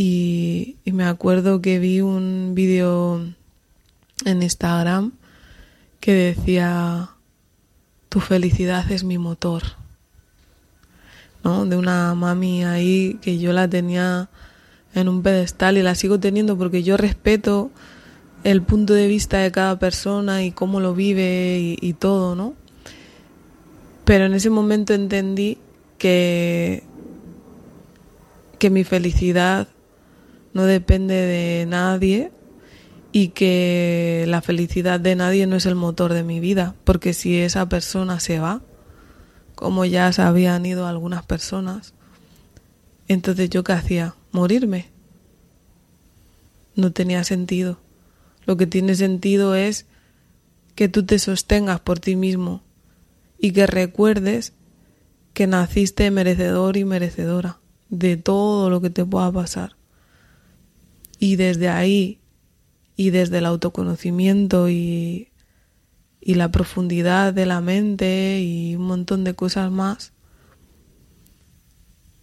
y, 0.00 0.76
me 0.84 1.04
acuerdo 1.04 1.60
que 1.60 1.80
vi 1.80 2.02
un 2.02 2.52
vídeo 2.54 3.20
en 4.24 4.42
Instagram 4.44 5.10
que 5.98 6.12
decía, 6.12 7.10
tu 8.08 8.20
felicidad 8.20 8.88
es 8.92 9.02
mi 9.02 9.18
motor. 9.18 9.64
¿no? 11.42 11.66
De 11.66 11.76
una 11.76 12.14
mami 12.14 12.62
ahí 12.62 13.18
que 13.20 13.40
yo 13.40 13.52
la 13.52 13.68
tenía 13.68 14.30
en 14.94 15.08
un 15.08 15.24
pedestal 15.24 15.78
y 15.78 15.82
la 15.82 15.96
sigo 15.96 16.20
teniendo 16.20 16.56
porque 16.56 16.84
yo 16.84 16.96
respeto 16.96 17.72
el 18.44 18.62
punto 18.62 18.94
de 18.94 19.08
vista 19.08 19.38
de 19.38 19.50
cada 19.50 19.80
persona 19.80 20.44
y 20.44 20.52
cómo 20.52 20.78
lo 20.78 20.94
vive 20.94 21.58
y, 21.58 21.76
y 21.80 21.94
todo, 21.94 22.36
¿no? 22.36 22.54
Pero 24.04 24.26
en 24.26 24.34
ese 24.34 24.48
momento 24.48 24.94
entendí 24.94 25.58
que, 25.98 26.84
que 28.58 28.70
mi 28.70 28.84
felicidad 28.84 29.68
no 30.54 30.64
depende 30.64 31.14
de 31.14 31.66
nadie 31.66 32.32
y 33.12 33.28
que 33.28 34.24
la 34.28 34.42
felicidad 34.42 35.00
de 35.00 35.16
nadie 35.16 35.46
no 35.46 35.56
es 35.56 35.66
el 35.66 35.74
motor 35.74 36.12
de 36.12 36.22
mi 36.22 36.40
vida, 36.40 36.74
porque 36.84 37.14
si 37.14 37.36
esa 37.36 37.68
persona 37.68 38.20
se 38.20 38.38
va, 38.38 38.62
como 39.54 39.84
ya 39.84 40.12
se 40.12 40.22
habían 40.22 40.64
ido 40.66 40.86
algunas 40.86 41.24
personas, 41.24 41.94
entonces 43.08 43.50
yo 43.50 43.64
qué 43.64 43.72
hacía? 43.72 44.14
Morirme. 44.30 44.90
No 46.76 46.92
tenía 46.92 47.24
sentido. 47.24 47.80
Lo 48.44 48.56
que 48.56 48.66
tiene 48.66 48.94
sentido 48.94 49.54
es 49.54 49.86
que 50.74 50.88
tú 50.88 51.04
te 51.04 51.18
sostengas 51.18 51.80
por 51.80 51.98
ti 51.98 52.14
mismo 52.14 52.62
y 53.38 53.52
que 53.52 53.66
recuerdes 53.66 54.52
que 55.38 55.46
naciste 55.46 56.10
merecedor 56.10 56.76
y 56.76 56.84
merecedora 56.84 57.60
de 57.90 58.16
todo 58.16 58.70
lo 58.70 58.80
que 58.80 58.90
te 58.90 59.04
pueda 59.04 59.30
pasar. 59.30 59.76
Y 61.20 61.36
desde 61.36 61.68
ahí, 61.68 62.18
y 62.96 63.10
desde 63.10 63.38
el 63.38 63.46
autoconocimiento 63.46 64.68
y, 64.68 65.28
y 66.20 66.34
la 66.34 66.50
profundidad 66.50 67.32
de 67.32 67.46
la 67.46 67.60
mente 67.60 68.40
y 68.42 68.74
un 68.74 68.88
montón 68.88 69.22
de 69.22 69.34
cosas 69.34 69.70
más, 69.70 70.10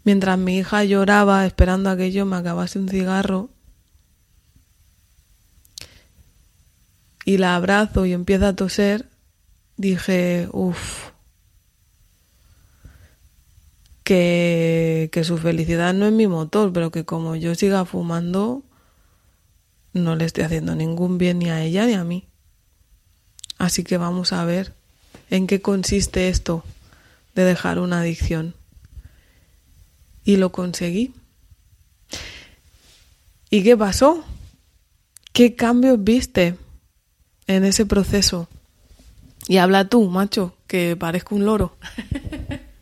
mientras 0.03 0.37
mi 0.37 0.57
hija 0.57 0.83
lloraba 0.83 1.45
esperando 1.45 1.91
a 1.91 1.95
que 1.95 2.11
yo 2.11 2.25
me 2.25 2.35
acabase 2.35 2.79
un 2.79 2.89
cigarro, 2.89 3.49
y 7.23 7.37
la 7.37 7.55
abrazo 7.55 8.05
y 8.05 8.11
empieza 8.11 8.49
a 8.49 8.55
toser, 8.57 9.07
dije, 9.77 10.49
uff, 10.51 11.04
que, 14.05 15.09
que, 15.11 15.23
su 15.25 15.37
felicidad 15.37 15.93
no 15.93 16.05
es 16.05 16.13
mi 16.13 16.27
motor, 16.27 16.71
pero 16.71 16.91
que 16.91 17.03
como 17.03 17.35
yo 17.35 17.55
siga 17.55 17.83
fumando, 17.83 18.63
no 19.91 20.15
le 20.15 20.25
estoy 20.25 20.43
haciendo 20.45 20.75
ningún 20.75 21.17
bien 21.17 21.39
ni 21.39 21.49
a 21.49 21.61
ella 21.61 21.85
ni 21.85 21.93
a 21.93 22.03
mí. 22.03 22.27
Así 23.57 23.83
que 23.83 23.97
vamos 23.97 24.31
a 24.31 24.45
ver 24.45 24.73
en 25.29 25.47
qué 25.47 25.61
consiste 25.61 26.29
esto 26.29 26.63
de 27.33 27.43
dejar 27.43 27.79
una 27.79 28.01
adicción. 28.01 28.53
Y 30.23 30.37
lo 30.37 30.51
conseguí. 30.51 31.13
¿Y 33.49 33.63
qué 33.63 33.77
pasó? 33.77 34.23
¿Qué 35.33 35.55
cambios 35.55 36.03
viste 36.03 36.55
en 37.47 37.65
ese 37.65 37.85
proceso? 37.85 38.47
Y 39.47 39.57
habla 39.57 39.87
tú, 39.87 40.09
macho, 40.09 40.55
que 40.67 40.95
parezco 40.95 41.35
un 41.35 41.45
loro. 41.45 41.77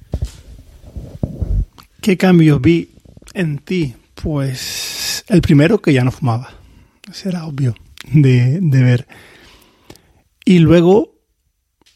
¿Qué 2.03 2.17
cambios 2.17 2.59
vi 2.59 2.89
en 3.33 3.59
ti? 3.59 3.95
Pues 4.13 5.23
el 5.29 5.41
primero 5.41 5.81
que 5.81 5.93
ya 5.93 6.03
no 6.03 6.11
fumaba 6.11 6.49
será 7.13 7.45
obvio 7.45 7.75
de, 8.11 8.59
ver. 8.61 9.07
Y 10.43 10.59
luego 10.59 11.15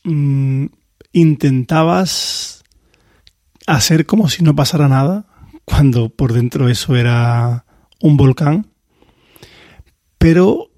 mm, 0.06 0.68
intentabas 1.12 2.64
hacer 3.66 4.06
como 4.06 4.30
si 4.30 4.46
no 4.46 4.56
pasara 4.56 4.88
nada, 4.88 5.28
cuando 5.66 6.08
por 6.08 6.32
dentro 6.32 6.70
eso 6.70 6.96
era 6.96 7.66
un 8.00 8.16
volcán, 8.16 8.68
pero 10.18 10.72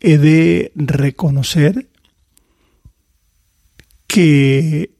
he 0.00 0.16
de 0.16 0.72
reconocer 0.76 1.90
que 4.06 4.96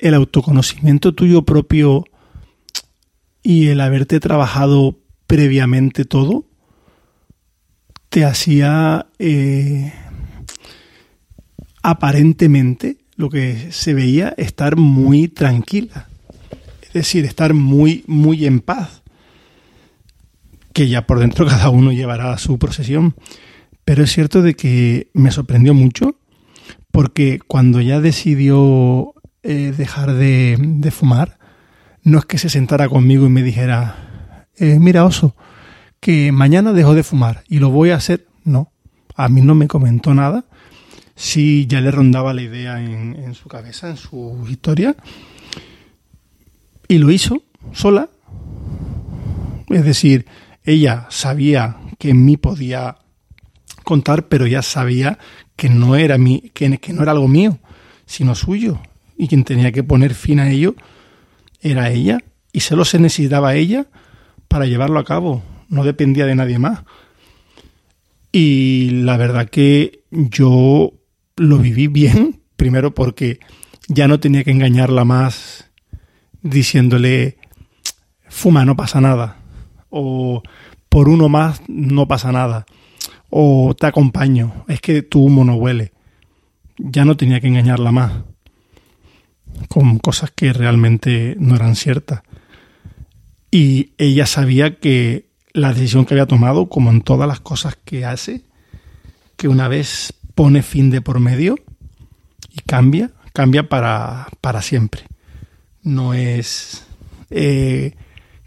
el 0.00 0.14
autoconocimiento 0.14 1.16
tuyo 1.16 1.42
propio 1.42 2.04
y 3.42 3.68
el 3.68 3.80
haberte 3.80 4.20
trabajado 4.20 4.98
previamente 5.26 6.04
todo 6.04 6.44
te 8.08 8.24
hacía 8.24 9.06
eh, 9.18 9.92
aparentemente 11.82 12.98
lo 13.16 13.30
que 13.30 13.72
se 13.72 13.94
veía 13.94 14.34
estar 14.36 14.76
muy 14.76 15.28
tranquila. 15.28 16.08
Es 16.82 16.92
decir, 16.92 17.24
estar 17.24 17.54
muy, 17.54 18.04
muy 18.06 18.44
en 18.44 18.60
paz. 18.60 19.02
Que 20.72 20.88
ya 20.88 21.06
por 21.06 21.18
dentro 21.20 21.46
cada 21.48 21.70
uno 21.70 21.92
llevará 21.92 22.36
su 22.38 22.58
procesión. 22.58 23.14
Pero 23.84 24.04
es 24.04 24.12
cierto 24.12 24.42
de 24.42 24.54
que 24.54 25.08
me 25.12 25.30
sorprendió 25.30 25.74
mucho 25.74 26.16
porque 26.90 27.40
cuando 27.46 27.80
ya 27.80 28.00
decidió 28.00 29.14
eh, 29.42 29.72
dejar 29.76 30.12
de, 30.12 30.56
de, 30.60 30.90
fumar, 30.90 31.38
no 32.02 32.18
es 32.18 32.24
que 32.24 32.38
se 32.38 32.48
sentara 32.48 32.88
conmigo 32.88 33.26
y 33.26 33.30
me 33.30 33.42
dijera, 33.42 34.46
eh, 34.56 34.78
mira 34.78 35.04
oso, 35.04 35.34
que 36.00 36.32
mañana 36.32 36.72
dejo 36.72 36.94
de 36.94 37.04
fumar 37.04 37.44
y 37.48 37.58
lo 37.58 37.70
voy 37.70 37.90
a 37.90 37.96
hacer. 37.96 38.26
No, 38.44 38.72
a 39.14 39.28
mí 39.28 39.40
no 39.40 39.54
me 39.54 39.68
comentó 39.68 40.14
nada. 40.14 40.44
Sí, 41.14 41.66
ya 41.68 41.80
le 41.80 41.90
rondaba 41.90 42.34
la 42.34 42.42
idea 42.42 42.82
en, 42.82 43.34
su 43.34 43.48
cabeza, 43.48 43.88
en 43.88 43.96
su 43.96 44.44
historia. 44.48 44.96
Y 46.88 46.98
lo 46.98 47.10
hizo 47.10 47.42
sola. 47.72 48.08
Es 49.68 49.84
decir, 49.84 50.26
ella 50.64 51.06
sabía 51.10 51.76
que 51.98 52.10
en 52.10 52.24
mí 52.24 52.36
podía 52.36 52.96
contar, 53.84 54.26
pero 54.26 54.46
ya 54.46 54.62
sabía 54.62 55.18
que 55.54 55.68
no 55.68 55.94
era 55.94 56.18
mi, 56.18 56.40
que 56.52 56.68
no 56.68 57.02
era 57.02 57.12
algo 57.12 57.28
mío, 57.28 57.58
sino 58.06 58.34
suyo. 58.34 58.80
Y 59.16 59.28
quien 59.28 59.44
tenía 59.44 59.70
que 59.70 59.84
poner 59.84 60.14
fin 60.14 60.40
a 60.40 60.50
ello 60.50 60.74
era 61.62 61.90
ella. 61.90 62.18
Y 62.52 62.60
solo 62.60 62.84
se 62.84 62.98
necesitaba 62.98 63.54
ella 63.54 63.86
para 64.48 64.66
llevarlo 64.66 64.98
a 64.98 65.04
cabo. 65.04 65.42
No 65.68 65.84
dependía 65.84 66.26
de 66.26 66.34
nadie 66.34 66.58
más. 66.58 66.80
Y 68.32 68.90
la 68.90 69.16
verdad 69.16 69.48
que 69.48 70.04
yo 70.10 70.92
lo 71.36 71.58
viví 71.58 71.86
bien, 71.86 72.40
primero 72.56 72.94
porque 72.94 73.40
ya 73.88 74.08
no 74.08 74.20
tenía 74.20 74.44
que 74.44 74.50
engañarla 74.50 75.04
más 75.04 75.70
diciéndole, 76.42 77.38
fuma, 78.28 78.64
no 78.64 78.76
pasa 78.76 79.00
nada, 79.00 79.36
o 79.90 80.42
por 80.88 81.08
uno 81.08 81.28
más 81.28 81.62
no 81.68 82.08
pasa 82.08 82.32
nada, 82.32 82.66
o 83.30 83.74
te 83.78 83.86
acompaño, 83.86 84.64
es 84.68 84.80
que 84.80 85.02
tu 85.02 85.24
humo 85.24 85.44
no 85.44 85.54
huele. 85.54 85.92
Ya 86.78 87.04
no 87.04 87.16
tenía 87.16 87.40
que 87.40 87.48
engañarla 87.48 87.92
más 87.92 88.12
con 89.68 89.98
cosas 89.98 90.30
que 90.30 90.52
realmente 90.52 91.36
no 91.38 91.54
eran 91.54 91.76
ciertas. 91.76 92.22
Y 93.50 93.92
ella 93.98 94.26
sabía 94.26 94.76
que 94.76 95.26
la 95.52 95.72
decisión 95.72 96.04
que 96.04 96.14
había 96.14 96.26
tomado, 96.26 96.68
como 96.68 96.90
en 96.90 97.02
todas 97.02 97.28
las 97.28 97.40
cosas 97.40 97.76
que 97.84 98.04
hace, 98.04 98.44
que 99.36 99.48
una 99.48 99.68
vez 99.68 100.14
pone 100.34 100.62
fin 100.62 100.90
de 100.90 101.00
por 101.02 101.20
medio 101.20 101.56
y 102.50 102.60
cambia, 102.62 103.10
cambia 103.32 103.68
para, 103.68 104.28
para 104.40 104.62
siempre. 104.62 105.02
No 105.82 106.14
es 106.14 106.86
eh, 107.30 107.94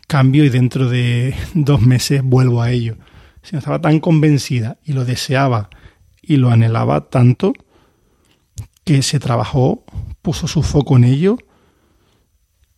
cambio 0.07 0.45
y 0.45 0.49
dentro 0.49 0.89
de 0.89 1.35
dos 1.53 1.81
meses 1.81 2.21
vuelvo 2.23 2.61
a 2.61 2.71
ello. 2.71 2.97
Sino 3.43 3.59
estaba 3.59 3.81
tan 3.81 3.99
convencida 3.99 4.77
y 4.83 4.93
lo 4.93 5.05
deseaba 5.05 5.69
y 6.21 6.37
lo 6.37 6.49
anhelaba 6.49 7.09
tanto 7.09 7.53
que 8.85 9.01
se 9.01 9.19
trabajó, 9.19 9.83
puso 10.21 10.47
su 10.47 10.63
foco 10.63 10.95
en 10.95 11.03
ello 11.03 11.37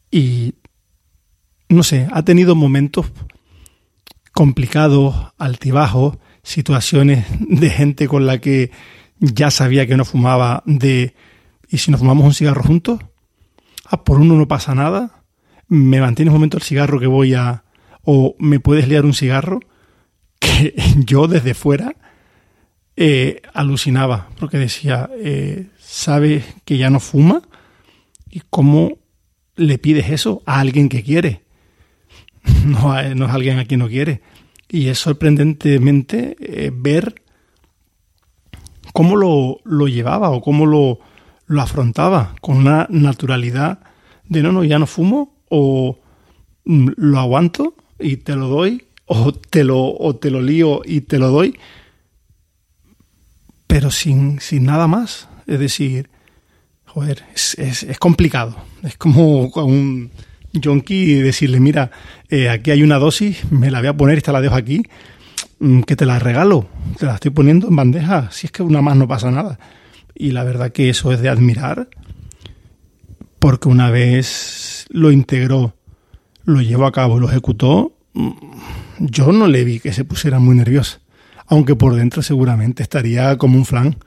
y 0.09 0.55
no 1.69 1.83
sé, 1.83 2.07
ha 2.11 2.23
tenido 2.23 2.55
momentos 2.55 3.11
complicados, 4.31 5.33
altibajos, 5.37 6.17
situaciones 6.43 7.25
de 7.39 7.69
gente 7.69 8.07
con 8.07 8.25
la 8.25 8.39
que 8.39 8.71
ya 9.19 9.51
sabía 9.51 9.85
que 9.85 9.97
no 9.97 10.05
fumaba, 10.05 10.63
de 10.65 11.13
¿y 11.67 11.77
si 11.79 11.91
nos 11.91 11.99
fumamos 11.99 12.25
un 12.25 12.33
cigarro 12.33 12.63
juntos? 12.63 12.99
Ah, 13.85 14.03
por 14.03 14.19
uno 14.19 14.35
no 14.35 14.47
pasa 14.47 14.75
nada. 14.75 15.23
¿Me 15.67 15.99
mantienes 15.99 16.31
un 16.31 16.37
momento 16.37 16.57
el 16.57 16.63
cigarro 16.63 16.99
que 16.99 17.07
voy 17.07 17.33
a... 17.33 17.63
o 18.03 18.35
me 18.39 18.59
puedes 18.59 18.87
liar 18.87 19.05
un 19.05 19.13
cigarro? 19.13 19.59
Que 20.39 20.75
yo 20.97 21.27
desde 21.27 21.55
fuera 21.55 21.95
eh, 22.95 23.41
alucinaba, 23.53 24.29
porque 24.39 24.57
decía, 24.57 25.09
eh, 25.17 25.67
¿sabes 25.87 26.43
que 26.65 26.77
ya 26.77 26.89
no 26.89 26.99
fuma? 26.99 27.41
¿Y 28.29 28.41
cómo 28.49 28.97
le 29.55 29.77
pides 29.77 30.09
eso 30.09 30.43
a 30.45 30.59
alguien 30.59 30.89
que 30.89 31.03
quiere? 31.03 31.43
No, 32.65 32.93
no 33.15 33.25
es 33.25 33.31
alguien 33.31 33.59
a 33.59 33.65
quien 33.65 33.81
no 33.81 33.87
quiere. 33.87 34.21
Y 34.69 34.87
es 34.87 34.99
sorprendentemente 34.99 36.35
eh, 36.39 36.71
ver 36.73 37.21
cómo 38.93 39.15
lo, 39.15 39.59
lo, 39.63 39.87
llevaba 39.87 40.29
o 40.29 40.41
cómo 40.41 40.65
lo, 40.65 40.99
lo 41.45 41.61
afrontaba 41.61 42.35
con 42.41 42.57
una 42.57 42.87
naturalidad 42.89 43.79
de 44.27 44.43
no, 44.43 44.51
no, 44.51 44.63
ya 44.63 44.79
no 44.79 44.87
fumo 44.87 45.35
o 45.49 45.99
mm, 46.65 46.89
lo 46.95 47.19
aguanto 47.19 47.75
y 47.99 48.17
te 48.17 48.35
lo 48.35 48.47
doy 48.47 48.87
o 49.05 49.33
te 49.33 49.63
lo, 49.63 49.93
o 49.93 50.15
te 50.15 50.31
lo 50.31 50.41
lío 50.41 50.81
y 50.85 51.01
te 51.01 51.19
lo 51.19 51.29
doy, 51.29 51.57
pero 53.67 53.91
sin, 53.91 54.39
sin 54.39 54.65
nada 54.65 54.87
más. 54.87 55.26
Es 55.47 55.59
decir, 55.59 56.09
joder, 56.85 57.23
es, 57.33 57.85
complicado. 57.99 58.55
Es 58.83 58.97
como 58.97 59.45
un 59.47 60.11
yonki 60.53 61.15
decirle, 61.15 61.59
mira, 61.59 61.91
eh, 62.29 62.49
aquí 62.49 62.71
hay 62.71 62.83
una 62.83 62.97
dosis, 62.97 63.49
me 63.51 63.71
la 63.71 63.79
voy 63.79 63.87
a 63.87 63.97
poner 63.97 64.17
y 64.17 64.21
te 64.21 64.31
la 64.31 64.41
dejo 64.41 64.55
aquí, 64.55 64.83
mm, 65.59 65.81
que 65.81 65.95
te 65.95 66.05
la 66.05 66.19
regalo, 66.19 66.67
te 66.97 67.05
la 67.05 67.15
estoy 67.15 67.31
poniendo 67.31 67.67
en 67.67 67.75
bandeja, 67.75 68.29
si 68.31 68.47
es 68.47 68.51
que 68.51 68.63
una 68.63 68.81
más 68.81 68.95
no 68.95 69.07
pasa 69.07 69.31
nada. 69.31 69.59
Y 70.15 70.31
la 70.31 70.43
verdad 70.43 70.71
que 70.71 70.89
eso 70.89 71.11
es 71.11 71.21
de 71.21 71.29
admirar, 71.29 71.89
porque 73.39 73.69
una 73.69 73.89
vez 73.91 74.85
lo 74.89 75.11
integró, 75.11 75.75
lo 76.43 76.61
llevó 76.61 76.85
a 76.85 76.91
cabo, 76.91 77.19
lo 77.19 77.29
ejecutó, 77.29 77.93
mm, 78.13 78.31
yo 78.99 79.31
no 79.31 79.47
le 79.47 79.63
vi 79.63 79.79
que 79.79 79.93
se 79.93 80.03
pusiera 80.03 80.39
muy 80.39 80.55
nervioso, 80.55 80.99
aunque 81.45 81.75
por 81.75 81.95
dentro 81.95 82.21
seguramente 82.21 82.83
estaría 82.83 83.37
como 83.37 83.57
un 83.57 83.65
flan. 83.65 83.97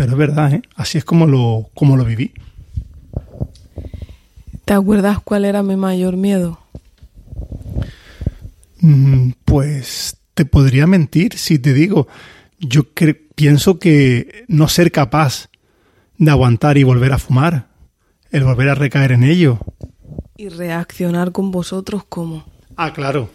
Pero 0.00 0.12
es 0.12 0.18
verdad, 0.18 0.54
¿eh? 0.54 0.62
así 0.76 0.96
es 0.96 1.04
como 1.04 1.26
lo, 1.26 1.68
como 1.74 1.94
lo 1.94 2.06
viví. 2.06 2.32
¿Te 4.64 4.72
acuerdas 4.72 5.18
cuál 5.22 5.44
era 5.44 5.62
mi 5.62 5.76
mayor 5.76 6.16
miedo? 6.16 6.58
Mm, 8.80 9.32
pues 9.44 10.16
te 10.32 10.46
podría 10.46 10.86
mentir 10.86 11.36
si 11.36 11.58
te 11.58 11.74
digo, 11.74 12.08
yo 12.58 12.84
pienso 13.34 13.78
que 13.78 14.46
no 14.48 14.68
ser 14.68 14.90
capaz 14.90 15.50
de 16.16 16.30
aguantar 16.30 16.78
y 16.78 16.82
volver 16.82 17.12
a 17.12 17.18
fumar, 17.18 17.66
el 18.30 18.44
volver 18.44 18.70
a 18.70 18.74
recaer 18.76 19.12
en 19.12 19.22
ello. 19.22 19.58
¿Y 20.38 20.48
reaccionar 20.48 21.30
con 21.30 21.50
vosotros 21.50 22.04
cómo? 22.08 22.46
Ah, 22.74 22.94
claro. 22.94 23.28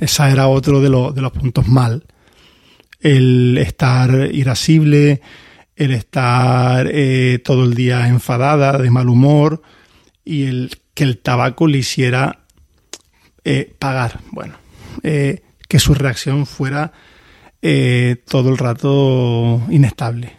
Esa 0.00 0.30
era 0.30 0.48
otro 0.48 0.80
de, 0.80 0.88
lo, 0.88 1.12
de 1.12 1.20
los 1.20 1.32
puntos 1.32 1.68
mal. 1.68 2.04
El 3.00 3.58
estar 3.58 4.30
irascible, 4.32 5.20
el 5.76 5.92
estar 5.92 6.88
eh, 6.90 7.38
todo 7.44 7.64
el 7.64 7.74
día 7.74 8.08
enfadada, 8.08 8.78
de 8.78 8.90
mal 8.90 9.08
humor, 9.08 9.62
y 10.24 10.44
el 10.44 10.80
que 10.94 11.04
el 11.04 11.18
tabaco 11.18 11.66
le 11.66 11.78
hiciera 11.78 12.40
eh, 13.44 13.74
pagar. 13.78 14.20
Bueno, 14.32 14.54
eh, 15.02 15.42
que 15.68 15.78
su 15.78 15.94
reacción 15.94 16.46
fuera 16.46 16.92
todo 18.26 18.50
el 18.50 18.58
rato 18.58 19.60
inestable. 19.70 20.34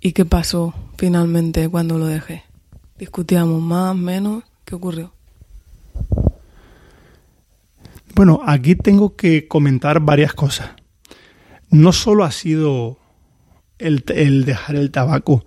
¿Y 0.00 0.12
qué 0.12 0.24
pasó 0.24 0.72
finalmente 0.96 1.68
cuando 1.68 1.98
lo 1.98 2.06
dejé? 2.06 2.42
¿Discutíamos 2.98 3.60
más, 3.60 3.94
menos? 3.94 4.44
¿Qué 4.64 4.74
ocurrió? 4.74 5.12
Bueno, 8.14 8.40
aquí 8.46 8.76
tengo 8.76 9.14
que 9.14 9.46
comentar 9.46 10.00
varias 10.00 10.32
cosas. 10.32 10.70
No 11.68 11.92
solo 11.92 12.24
ha 12.24 12.32
sido 12.32 12.97
el, 13.78 14.44
dejar 14.44 14.76
el 14.76 14.90
tabaco, 14.90 15.44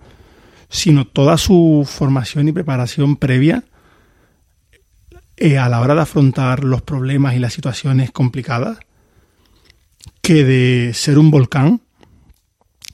sino 0.68 1.06
toda 1.06 1.38
su 1.38 1.86
formación 1.88 2.48
y 2.48 2.52
preparación 2.52 3.16
previa 3.16 3.64
eh, 5.36 5.58
a 5.58 5.68
la 5.68 5.80
hora 5.80 5.94
de 5.94 6.02
afrontar 6.02 6.64
los 6.64 6.82
problemas 6.82 7.34
y 7.34 7.38
las 7.38 7.52
situaciones 7.52 8.10
complicadas, 8.10 8.78
que 10.20 10.44
de 10.44 10.94
ser 10.94 11.18
un 11.18 11.30
volcán 11.30 11.82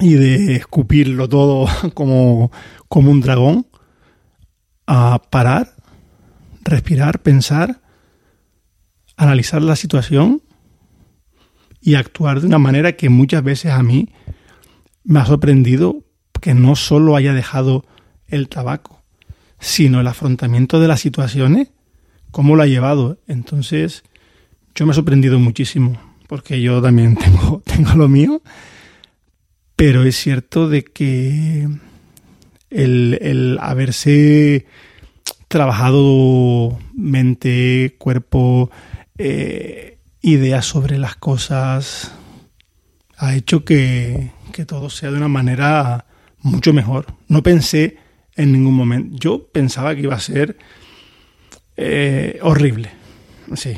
y 0.01 0.15
de 0.15 0.57
escupirlo 0.57 1.29
todo 1.29 1.69
como, 1.95 2.51
como 2.89 3.11
un 3.11 3.21
dragón, 3.21 3.67
a 4.87 5.21
parar, 5.31 5.75
respirar, 6.63 7.21
pensar, 7.21 7.81
analizar 9.17 9.61
la 9.61 9.77
situación 9.77 10.43
y 11.81 11.95
actuar 11.95 12.41
de 12.41 12.47
una 12.47 12.59
manera 12.59 12.93
que 12.93 13.09
muchas 13.09 13.43
veces 13.43 13.73
a 13.73 13.83
mí 13.83 14.09
me 15.09 15.21
ha 15.21 15.25
sorprendido 15.25 16.05
que 16.39 16.53
no 16.53 16.77
solo 16.77 17.17
haya 17.17 17.33
dejado 17.33 17.87
el 18.27 18.51
tabaco, 18.51 19.03
sino 19.59 20.03
el 20.03 20.07
afrontamiento 20.07 20.81
de 20.81 20.87
las 20.87 21.01
situaciones, 21.01 21.71
cómo 22.31 22.57
lo 22.57 22.63
ha 22.63 22.67
llevado. 22.67 23.19
Entonces, 23.27 24.05
yo 24.75 24.85
me 24.85 24.93
he 24.93 24.95
sorprendido 24.95 25.39
muchísimo, 25.39 25.99
porque 26.27 26.61
yo 26.61 26.83
también 26.83 27.17
tengo, 27.25 27.63
tengo 27.65 27.95
lo 27.95 28.07
mío, 28.07 28.43
pero 29.77 30.05
es 30.05 30.15
cierto 30.15 30.69
de 30.69 30.85
que 30.85 31.67
el, 32.69 33.19
el 33.23 33.59
haberse 33.63 34.67
trabajado 35.49 36.79
mente, 36.93 37.97
cuerpo, 37.97 38.71
eh, 39.17 39.97
ideas 40.21 40.67
sobre 40.67 40.99
las 40.99 41.17
cosas, 41.17 42.13
ha 43.17 43.35
hecho 43.35 43.65
que, 43.65 44.37
que 44.53 44.65
todo 44.65 44.91
sea 44.91 45.11
de 45.11 45.17
una 45.17 45.29
manera 45.29 46.07
mucho 46.41 46.73
mejor. 46.73 47.07
No 47.29 47.43
pensé 47.43 47.99
en 48.37 48.53
ningún 48.53 48.75
momento. 48.75 49.17
Yo 49.19 49.49
pensaba 49.49 49.95
que 49.95 50.03
iba 50.03 50.15
a 50.15 50.21
ser 50.21 50.57
eh, 51.77 52.39
horrible, 52.43 52.91
sí. 53.55 53.75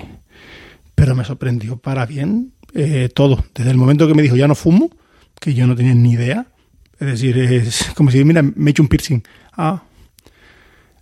Pero 0.95 1.15
me 1.15 1.25
sorprendió 1.25 1.77
para 1.79 2.07
bien 2.07 2.53
eh, 2.75 3.09
todo. 3.15 3.45
Desde 3.55 3.71
el 3.71 3.77
momento 3.77 4.07
que 4.07 4.15
me 4.15 4.23
dijo 4.23 4.37
ya 4.37 4.49
no 4.49 4.55
fumo, 4.55 4.91
que 5.41 5.55
yo 5.55 5.67
no 5.67 5.75
tenía 5.75 5.95
ni 5.95 6.13
idea. 6.13 6.47
Es 6.99 7.07
decir, 7.07 7.39
es 7.39 7.93
como 7.95 8.11
si, 8.11 8.23
mira, 8.25 8.43
me 8.43 8.69
he 8.69 8.73
hecho 8.73 8.83
un 8.83 8.89
piercing. 8.89 9.23
Ah, 9.57 9.83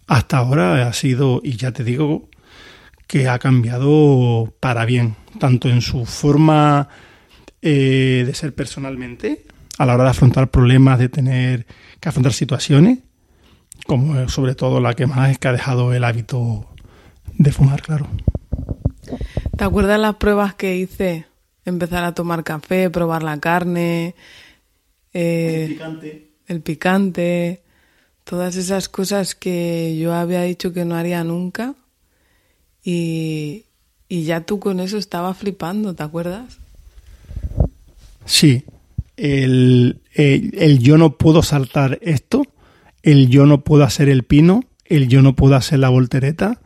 hasta 0.06 0.38
ahora 0.38 0.88
ha 0.88 0.92
sido, 0.92 1.40
y 1.42 1.56
ya 1.56 1.72
te 1.72 1.84
digo, 1.84 2.28
que 3.08 3.28
ha 3.28 3.38
cambiado 3.38 4.54
para 4.60 4.84
bien, 4.84 5.16
tanto 5.40 5.68
en 5.68 5.80
su 5.82 6.06
forma 6.06 6.88
eh, 7.62 8.22
de 8.26 8.34
ser 8.34 8.54
personalmente, 8.54 9.46
a 9.78 9.86
la 9.86 9.94
hora 9.94 10.04
de 10.04 10.10
afrontar 10.10 10.50
problemas, 10.50 10.98
de 10.98 11.08
tener 11.08 11.66
que 12.00 12.08
afrontar 12.08 12.32
situaciones, 12.32 12.98
como 13.86 14.28
sobre 14.28 14.54
todo 14.54 14.80
la 14.80 14.94
que 14.94 15.06
más 15.06 15.30
es 15.30 15.38
que 15.38 15.48
ha 15.48 15.52
dejado 15.52 15.94
el 15.94 16.04
hábito 16.04 16.66
de 17.34 17.52
fumar, 17.52 17.80
claro. 17.80 18.08
¿Te 19.56 19.64
acuerdas 19.64 19.98
las 20.00 20.16
pruebas 20.16 20.54
que 20.54 20.76
hice? 20.76 21.26
Empezar 21.64 22.04
a 22.04 22.12
tomar 22.12 22.42
café, 22.42 22.90
probar 22.90 23.22
la 23.22 23.38
carne, 23.38 24.16
eh, 25.14 25.64
el 25.64 25.72
picante. 25.72 26.28
El 26.48 26.60
picante, 26.60 27.62
todas 28.24 28.56
esas 28.56 28.88
cosas 28.88 29.34
que 29.34 29.96
yo 29.98 30.12
había 30.12 30.42
dicho 30.42 30.72
que 30.72 30.84
no 30.84 30.96
haría 30.96 31.22
nunca. 31.22 31.74
Y, 32.82 33.66
y 34.08 34.24
ya 34.24 34.40
tú 34.40 34.58
con 34.58 34.80
eso 34.80 34.98
estaba 34.98 35.34
flipando, 35.34 35.94
¿te 35.94 36.02
acuerdas? 36.02 36.58
Sí, 38.24 38.64
el, 39.18 40.00
el, 40.14 40.78
yo 40.78 40.96
no 40.96 41.18
puedo 41.18 41.42
saltar 41.42 41.98
esto, 42.02 42.44
el 43.02 43.28
yo 43.28 43.46
no 43.46 43.62
puedo 43.64 43.82
hacer 43.82 44.08
el 44.08 44.22
pino, 44.22 44.62
el 44.84 45.08
yo 45.08 45.22
no 45.22 45.34
puedo 45.34 45.56
hacer 45.56 45.80
la 45.80 45.88
voltereta, 45.88 46.60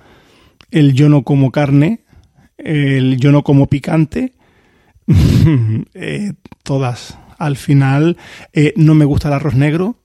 el 0.71 0.93
yo 0.93 1.09
no 1.09 1.23
como 1.23 1.51
carne, 1.51 2.05
el 2.59 3.17
yo 3.17 3.33
no 3.33 3.43
como 3.43 3.69
picante, 3.69 4.35
eh, 5.95 6.35
todas. 6.63 7.19
Al 7.39 7.57
final 7.57 8.19
eh, 8.53 8.75
no 8.77 8.95
me 8.95 9.07
gusta 9.07 9.29
el 9.29 9.35
arroz 9.35 9.55
negro, 9.55 9.97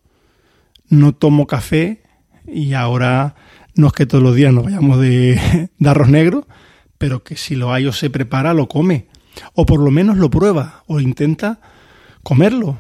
no 0.88 1.14
tomo 1.14 1.48
café 1.48 2.02
y 2.48 2.74
ahora 2.74 3.36
no 3.76 3.88
es 3.88 3.94
que 3.94 4.06
todos 4.06 4.24
los 4.24 4.36
días 4.36 4.54
nos 4.54 4.64
vayamos 4.64 5.00
de, 5.02 5.70
de 5.78 5.90
arroz 5.90 6.08
negro, 6.08 6.48
pero 6.98 7.24
que 7.24 7.36
si 7.36 7.56
lo 7.56 7.74
hay 7.74 7.86
o 7.86 7.92
se 7.92 8.10
prepara, 8.10 8.54
lo 8.54 8.68
come. 8.70 9.08
O 9.54 9.66
por 9.66 9.82
lo 9.82 9.92
menos 9.92 10.18
lo 10.18 10.30
prueba 10.32 10.84
o 10.88 11.00
intenta 11.00 11.60
comerlo. 12.28 12.78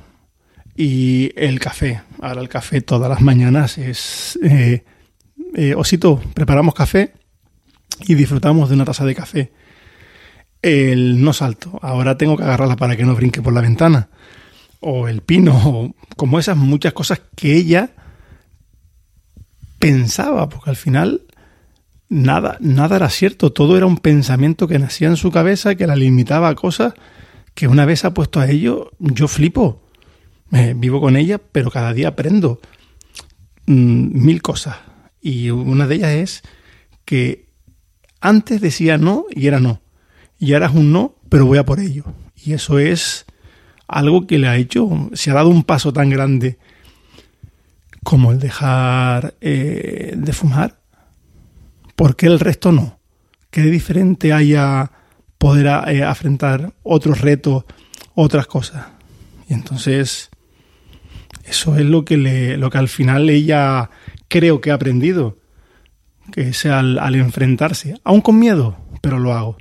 Y 0.75 1.31
el 1.37 1.57
café. 1.61 2.01
Ahora 2.21 2.41
el 2.41 2.49
café 2.49 2.81
todas 2.81 3.09
las 3.09 3.21
mañanas 3.21 3.77
es... 3.77 4.37
Eh, 4.43 4.83
eh, 5.55 5.73
osito, 5.73 6.21
preparamos 6.33 6.73
café 6.73 7.13
y 8.05 8.15
disfrutamos 8.15 8.67
de 8.67 8.75
una 8.75 8.83
taza 8.83 9.05
de 9.05 9.15
café. 9.15 9.53
El 10.61 11.23
no 11.23 11.31
salto. 11.31 11.79
Ahora 11.81 12.17
tengo 12.17 12.35
que 12.35 12.43
agarrarla 12.43 12.75
para 12.75 12.97
que 12.97 13.05
no 13.05 13.15
brinque 13.15 13.41
por 13.41 13.53
la 13.53 13.61
ventana. 13.61 14.09
O 14.81 15.07
el 15.07 15.21
pino. 15.21 15.55
O 15.55 15.95
como 16.17 16.39
esas 16.39 16.57
muchas 16.57 16.91
cosas 16.91 17.21
que 17.37 17.55
ella 17.55 17.91
pensaba. 19.79 20.49
Porque 20.49 20.71
al 20.71 20.75
final 20.75 21.21
nada, 22.09 22.57
nada 22.59 22.97
era 22.97 23.09
cierto. 23.09 23.53
Todo 23.53 23.77
era 23.77 23.85
un 23.85 23.97
pensamiento 23.97 24.67
que 24.67 24.77
nacía 24.77 25.07
en 25.07 25.15
su 25.15 25.31
cabeza 25.31 25.75
que 25.75 25.87
la 25.87 25.95
limitaba 25.95 26.49
a 26.49 26.55
cosas 26.55 26.95
que 27.57 27.67
una 27.67 27.85
vez 27.85 28.05
ha 28.05 28.13
puesto 28.13 28.39
a 28.39 28.47
ello, 28.47 28.91
yo 28.99 29.27
flipo. 29.27 29.81
vivo 30.75 31.01
con 31.01 31.15
ella, 31.15 31.39
pero 31.39 31.71
cada 31.71 31.91
día 31.91 32.09
aprendo 32.09 32.61
mm, 33.65 34.23
mil 34.25 34.43
cosas. 34.43 34.77
Y 35.21 35.49
una 35.49 35.87
de 35.87 35.95
ellas 35.95 36.11
es 36.11 36.43
que 37.03 37.49
antes 38.21 38.61
decía 38.61 38.99
no 38.99 39.25
y 39.31 39.47
era 39.47 39.59
no. 39.59 39.81
Y 40.37 40.53
ahora 40.53 40.67
es 40.67 40.75
un 40.75 40.91
no, 40.91 41.15
pero 41.29 41.47
voy 41.47 41.57
a 41.57 41.65
por 41.65 41.79
ello. 41.79 42.03
Y 42.35 42.53
eso 42.53 42.77
es 42.77 43.25
algo 43.87 44.27
que 44.27 44.37
le 44.37 44.47
ha 44.49 44.57
hecho, 44.57 45.09
se 45.13 45.31
ha 45.31 45.33
dado 45.33 45.49
un 45.49 45.63
paso 45.63 45.91
tan 45.91 46.11
grande 46.11 46.59
como 48.03 48.31
el 48.33 48.37
dejar 48.37 49.33
eh, 49.41 50.13
de 50.15 50.31
fumar. 50.31 50.79
¿Por 51.95 52.15
qué 52.15 52.27
el 52.27 52.39
resto 52.39 52.71
no? 52.71 52.99
¿Qué 53.49 53.63
diferente 53.63 54.31
haya 54.31 54.91
poder 55.37 55.67
eh, 55.87 56.03
afrontar 56.03 56.73
otros 56.83 57.21
retos, 57.21 57.65
otras 58.15 58.47
cosas. 58.47 58.87
Y 59.49 59.53
entonces, 59.53 60.29
eso 61.45 61.75
es 61.75 61.85
lo 61.85 62.03
que, 62.05 62.17
le, 62.17 62.57
lo 62.57 62.69
que 62.69 62.77
al 62.77 62.89
final 62.89 63.29
ella 63.29 63.89
creo 64.27 64.61
que 64.61 64.71
ha 64.71 64.75
aprendido, 64.75 65.37
que 66.31 66.49
es 66.49 66.65
al, 66.65 66.99
al 66.99 67.15
enfrentarse, 67.15 67.99
aún 68.03 68.21
con 68.21 68.39
miedo, 68.39 68.77
pero 69.01 69.19
lo 69.19 69.33
hago. 69.33 69.57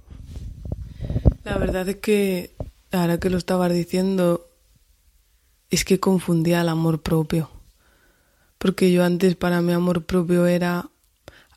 La 1.44 1.58
verdad 1.58 1.88
es 1.88 1.96
que, 1.96 2.56
ahora 2.90 3.18
que 3.18 3.30
lo 3.30 3.38
estabas 3.38 3.72
diciendo, 3.72 4.50
es 5.70 5.84
que 5.84 6.00
confundía 6.00 6.60
el 6.60 6.68
amor 6.68 7.02
propio. 7.02 7.50
Porque 8.58 8.90
yo 8.90 9.04
antes 9.04 9.36
para 9.36 9.60
mi 9.60 9.72
amor 9.72 10.06
propio 10.06 10.46
era 10.46 10.90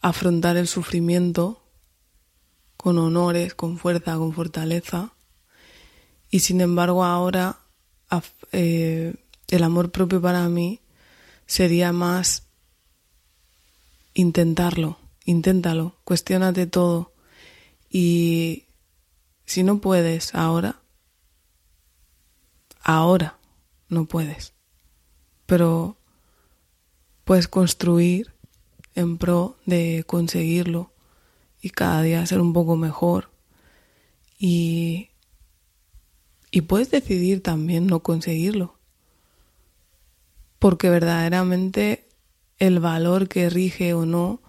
afrontar 0.01 0.57
el 0.57 0.67
sufrimiento 0.67 1.63
con 2.81 2.97
honores, 2.97 3.55
con 3.55 3.77
fuerza, 3.77 4.15
con 4.15 4.31
fortaleza. 4.31 5.11
Y 6.31 6.39
sin 6.39 6.61
embargo 6.61 7.03
ahora 7.03 7.59
eh, 8.53 9.15
el 9.49 9.63
amor 9.63 9.91
propio 9.91 10.21
para 10.21 10.47
mí 10.47 10.79
sería 11.45 11.91
más 11.91 12.43
intentarlo, 14.13 14.97
inténtalo, 15.25 15.97
cuestionate 16.05 16.67
todo. 16.67 17.11
Y 17.89 18.63
si 19.45 19.63
no 19.63 19.81
puedes 19.81 20.33
ahora, 20.33 20.79
ahora 22.81 23.39
no 23.89 24.05
puedes. 24.05 24.53
Pero 25.45 25.97
puedes 27.25 27.49
construir 27.49 28.33
en 28.95 29.17
pro 29.17 29.57
de 29.65 30.05
conseguirlo 30.07 30.93
y 31.61 31.69
cada 31.71 32.01
día 32.01 32.25
ser 32.25 32.41
un 32.41 32.53
poco 32.53 32.75
mejor. 32.75 33.29
Y, 34.37 35.09
y 36.51 36.61
puedes 36.61 36.91
decidir 36.91 37.43
también 37.43 37.87
no 37.87 38.01
conseguirlo. 38.01 38.75
Porque 40.59 40.89
verdaderamente 40.89 42.07
el 42.57 42.79
valor 42.79 43.27
que 43.27 43.49
rige 43.49 43.93
o 43.93 44.05
no 44.05 44.41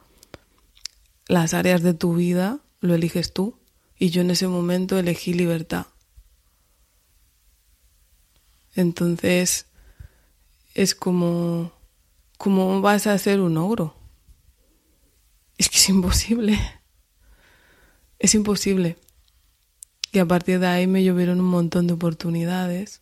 las 1.26 1.54
áreas 1.54 1.82
de 1.82 1.94
tu 1.94 2.14
vida 2.14 2.60
lo 2.80 2.94
eliges 2.94 3.32
tú. 3.32 3.56
Y 3.98 4.10
yo 4.10 4.22
en 4.22 4.30
ese 4.30 4.48
momento 4.48 4.98
elegí 4.98 5.34
libertad. 5.34 5.86
Entonces 8.74 9.66
es 10.74 10.94
como, 10.94 11.72
como 12.38 12.80
vas 12.80 13.06
a 13.06 13.18
ser 13.18 13.40
un 13.40 13.56
ogro. 13.58 13.94
Es 15.58 15.68
que 15.68 15.76
es 15.76 15.88
imposible. 15.88 16.58
Es 18.20 18.34
imposible. 18.34 18.98
Y 20.12 20.18
a 20.18 20.26
partir 20.26 20.60
de 20.60 20.66
ahí 20.66 20.86
me 20.86 21.02
llovieron 21.02 21.40
un 21.40 21.46
montón 21.46 21.86
de 21.86 21.94
oportunidades. 21.94 23.00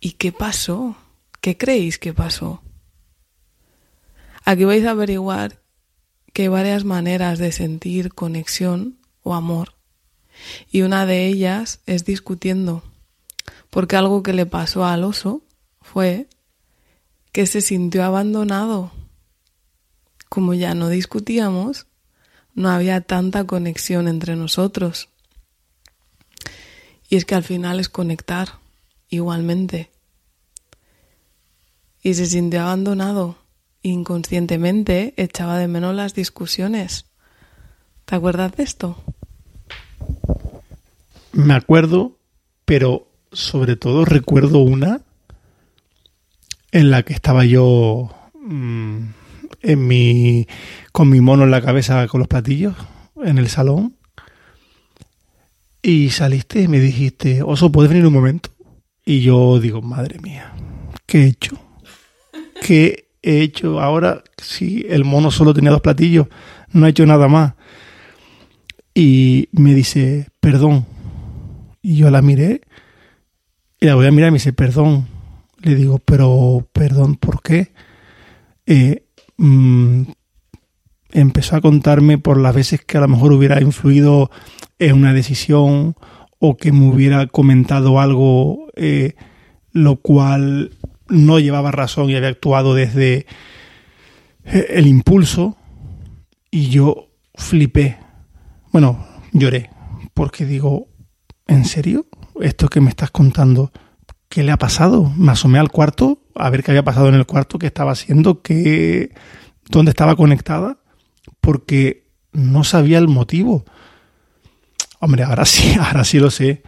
¿Y 0.00 0.12
qué 0.12 0.32
pasó? 0.32 0.96
¿Qué 1.40 1.56
creéis 1.56 1.98
que 1.98 2.14
pasó? 2.14 2.62
Aquí 4.44 4.64
vais 4.64 4.84
a 4.86 4.92
averiguar 4.92 5.62
que 6.32 6.42
hay 6.42 6.48
varias 6.48 6.84
maneras 6.84 7.38
de 7.38 7.52
sentir 7.52 8.14
conexión 8.14 8.98
o 9.22 9.34
amor. 9.34 9.74
Y 10.70 10.82
una 10.82 11.04
de 11.04 11.26
ellas 11.26 11.80
es 11.86 12.04
discutiendo. 12.06 12.82
Porque 13.68 13.96
algo 13.96 14.22
que 14.22 14.32
le 14.32 14.46
pasó 14.46 14.84
al 14.84 15.04
oso 15.04 15.42
fue 15.80 16.26
que 17.32 17.46
se 17.46 17.60
sintió 17.60 18.02
abandonado. 18.04 18.92
Como 20.30 20.54
ya 20.54 20.74
no 20.74 20.88
discutíamos, 20.88 21.86
no 22.54 22.70
había 22.70 23.00
tanta 23.00 23.44
conexión 23.44 24.08
entre 24.08 24.36
nosotros. 24.36 25.08
Y 27.08 27.16
es 27.16 27.24
que 27.24 27.34
al 27.34 27.44
final 27.44 27.80
es 27.80 27.88
conectar 27.88 28.54
igualmente. 29.08 29.90
Y 32.02 32.14
se 32.14 32.26
sintió 32.26 32.62
abandonado. 32.62 33.36
Inconscientemente 33.82 35.14
echaba 35.16 35.58
de 35.58 35.68
menos 35.68 35.94
las 35.94 36.14
discusiones. 36.14 37.06
¿Te 38.04 38.16
acuerdas 38.16 38.56
de 38.56 38.62
esto? 38.62 39.02
Me 41.32 41.54
acuerdo, 41.54 42.16
pero 42.64 43.08
sobre 43.32 43.76
todo 43.76 44.04
recuerdo 44.04 44.58
una 44.58 45.00
en 46.70 46.90
la 46.90 47.02
que 47.02 47.12
estaba 47.12 47.44
yo 47.44 48.10
mm, 48.34 49.06
en 49.62 49.86
mi, 49.86 50.46
con 50.92 51.08
mi 51.08 51.20
mono 51.20 51.44
en 51.44 51.50
la 51.50 51.62
cabeza 51.62 52.06
con 52.06 52.20
los 52.20 52.28
platillos 52.28 52.74
en 53.24 53.38
el 53.38 53.48
salón. 53.48 53.96
Y 55.82 56.10
saliste 56.10 56.62
y 56.62 56.68
me 56.68 56.78
dijiste, 56.78 57.42
Oso, 57.42 57.72
¿puedes 57.72 57.90
venir 57.90 58.06
un 58.06 58.12
momento? 58.12 58.50
Y 59.04 59.20
yo 59.22 59.58
digo, 59.58 59.82
madre 59.82 60.20
mía, 60.20 60.52
¿qué 61.06 61.24
he 61.24 61.26
hecho? 61.26 61.58
¿Qué 62.60 63.08
he 63.20 63.40
hecho 63.40 63.80
ahora? 63.80 64.22
Si 64.36 64.86
el 64.88 65.04
mono 65.04 65.32
solo 65.32 65.52
tenía 65.52 65.72
dos 65.72 65.80
platillos, 65.80 66.28
no 66.70 66.86
ha 66.86 66.90
hecho 66.90 67.04
nada 67.04 67.26
más. 67.26 67.54
Y 68.94 69.48
me 69.52 69.74
dice, 69.74 70.28
perdón. 70.38 70.86
Y 71.80 71.96
yo 71.96 72.10
la 72.10 72.22
miré 72.22 72.60
y 73.82 73.86
la 73.86 73.96
voy 73.96 74.06
a 74.06 74.12
mirar 74.12 74.28
y 74.28 74.30
me 74.30 74.36
dice, 74.36 74.52
perdón. 74.52 75.08
Le 75.60 75.74
digo, 75.74 75.98
pero, 75.98 76.68
perdón, 76.72 77.16
¿por 77.16 77.42
qué? 77.42 77.72
Eh, 78.64 79.06
mm, 79.36 80.02
empezó 81.12 81.56
a 81.56 81.60
contarme 81.60 82.18
por 82.18 82.38
las 82.38 82.54
veces 82.54 82.84
que 82.84 82.98
a 82.98 83.02
lo 83.02 83.08
mejor 83.08 83.32
hubiera 83.32 83.60
influido 83.60 84.30
en 84.78 84.96
una 84.96 85.12
decisión 85.12 85.94
o 86.38 86.56
que 86.56 86.72
me 86.72 86.88
hubiera 86.88 87.26
comentado 87.26 88.00
algo 88.00 88.66
eh, 88.76 89.14
lo 89.72 89.96
cual 89.96 90.72
no 91.08 91.38
llevaba 91.38 91.70
razón 91.70 92.10
y 92.10 92.16
había 92.16 92.28
actuado 92.28 92.74
desde 92.74 93.26
eh, 94.44 94.66
el 94.70 94.86
impulso 94.86 95.56
y 96.50 96.68
yo 96.68 97.08
flipé. 97.34 97.98
Bueno, 98.72 99.06
lloré 99.32 99.70
porque 100.14 100.44
digo, 100.44 100.88
¿en 101.46 101.64
serio? 101.64 102.06
¿Esto 102.40 102.68
que 102.68 102.80
me 102.80 102.90
estás 102.90 103.10
contando? 103.10 103.72
¿Qué 104.28 104.42
le 104.42 104.52
ha 104.52 104.58
pasado? 104.58 105.12
Me 105.16 105.32
asomé 105.32 105.58
al 105.58 105.70
cuarto 105.70 106.22
a 106.34 106.50
ver 106.50 106.62
qué 106.62 106.70
había 106.70 106.84
pasado 106.84 107.08
en 107.08 107.14
el 107.14 107.26
cuarto, 107.26 107.58
qué 107.58 107.66
estaba 107.66 107.92
haciendo, 107.92 108.42
qué, 108.42 109.14
dónde 109.68 109.90
estaba 109.90 110.16
conectada 110.16 110.78
porque 111.42 112.06
no 112.32 112.64
sabía 112.64 112.96
el 112.96 113.08
motivo. 113.08 113.66
Hombre, 115.00 115.24
ahora 115.24 115.44
sí, 115.44 115.74
ahora 115.80 116.04
sí 116.04 116.18
lo 116.18 116.30
sé, 116.30 116.62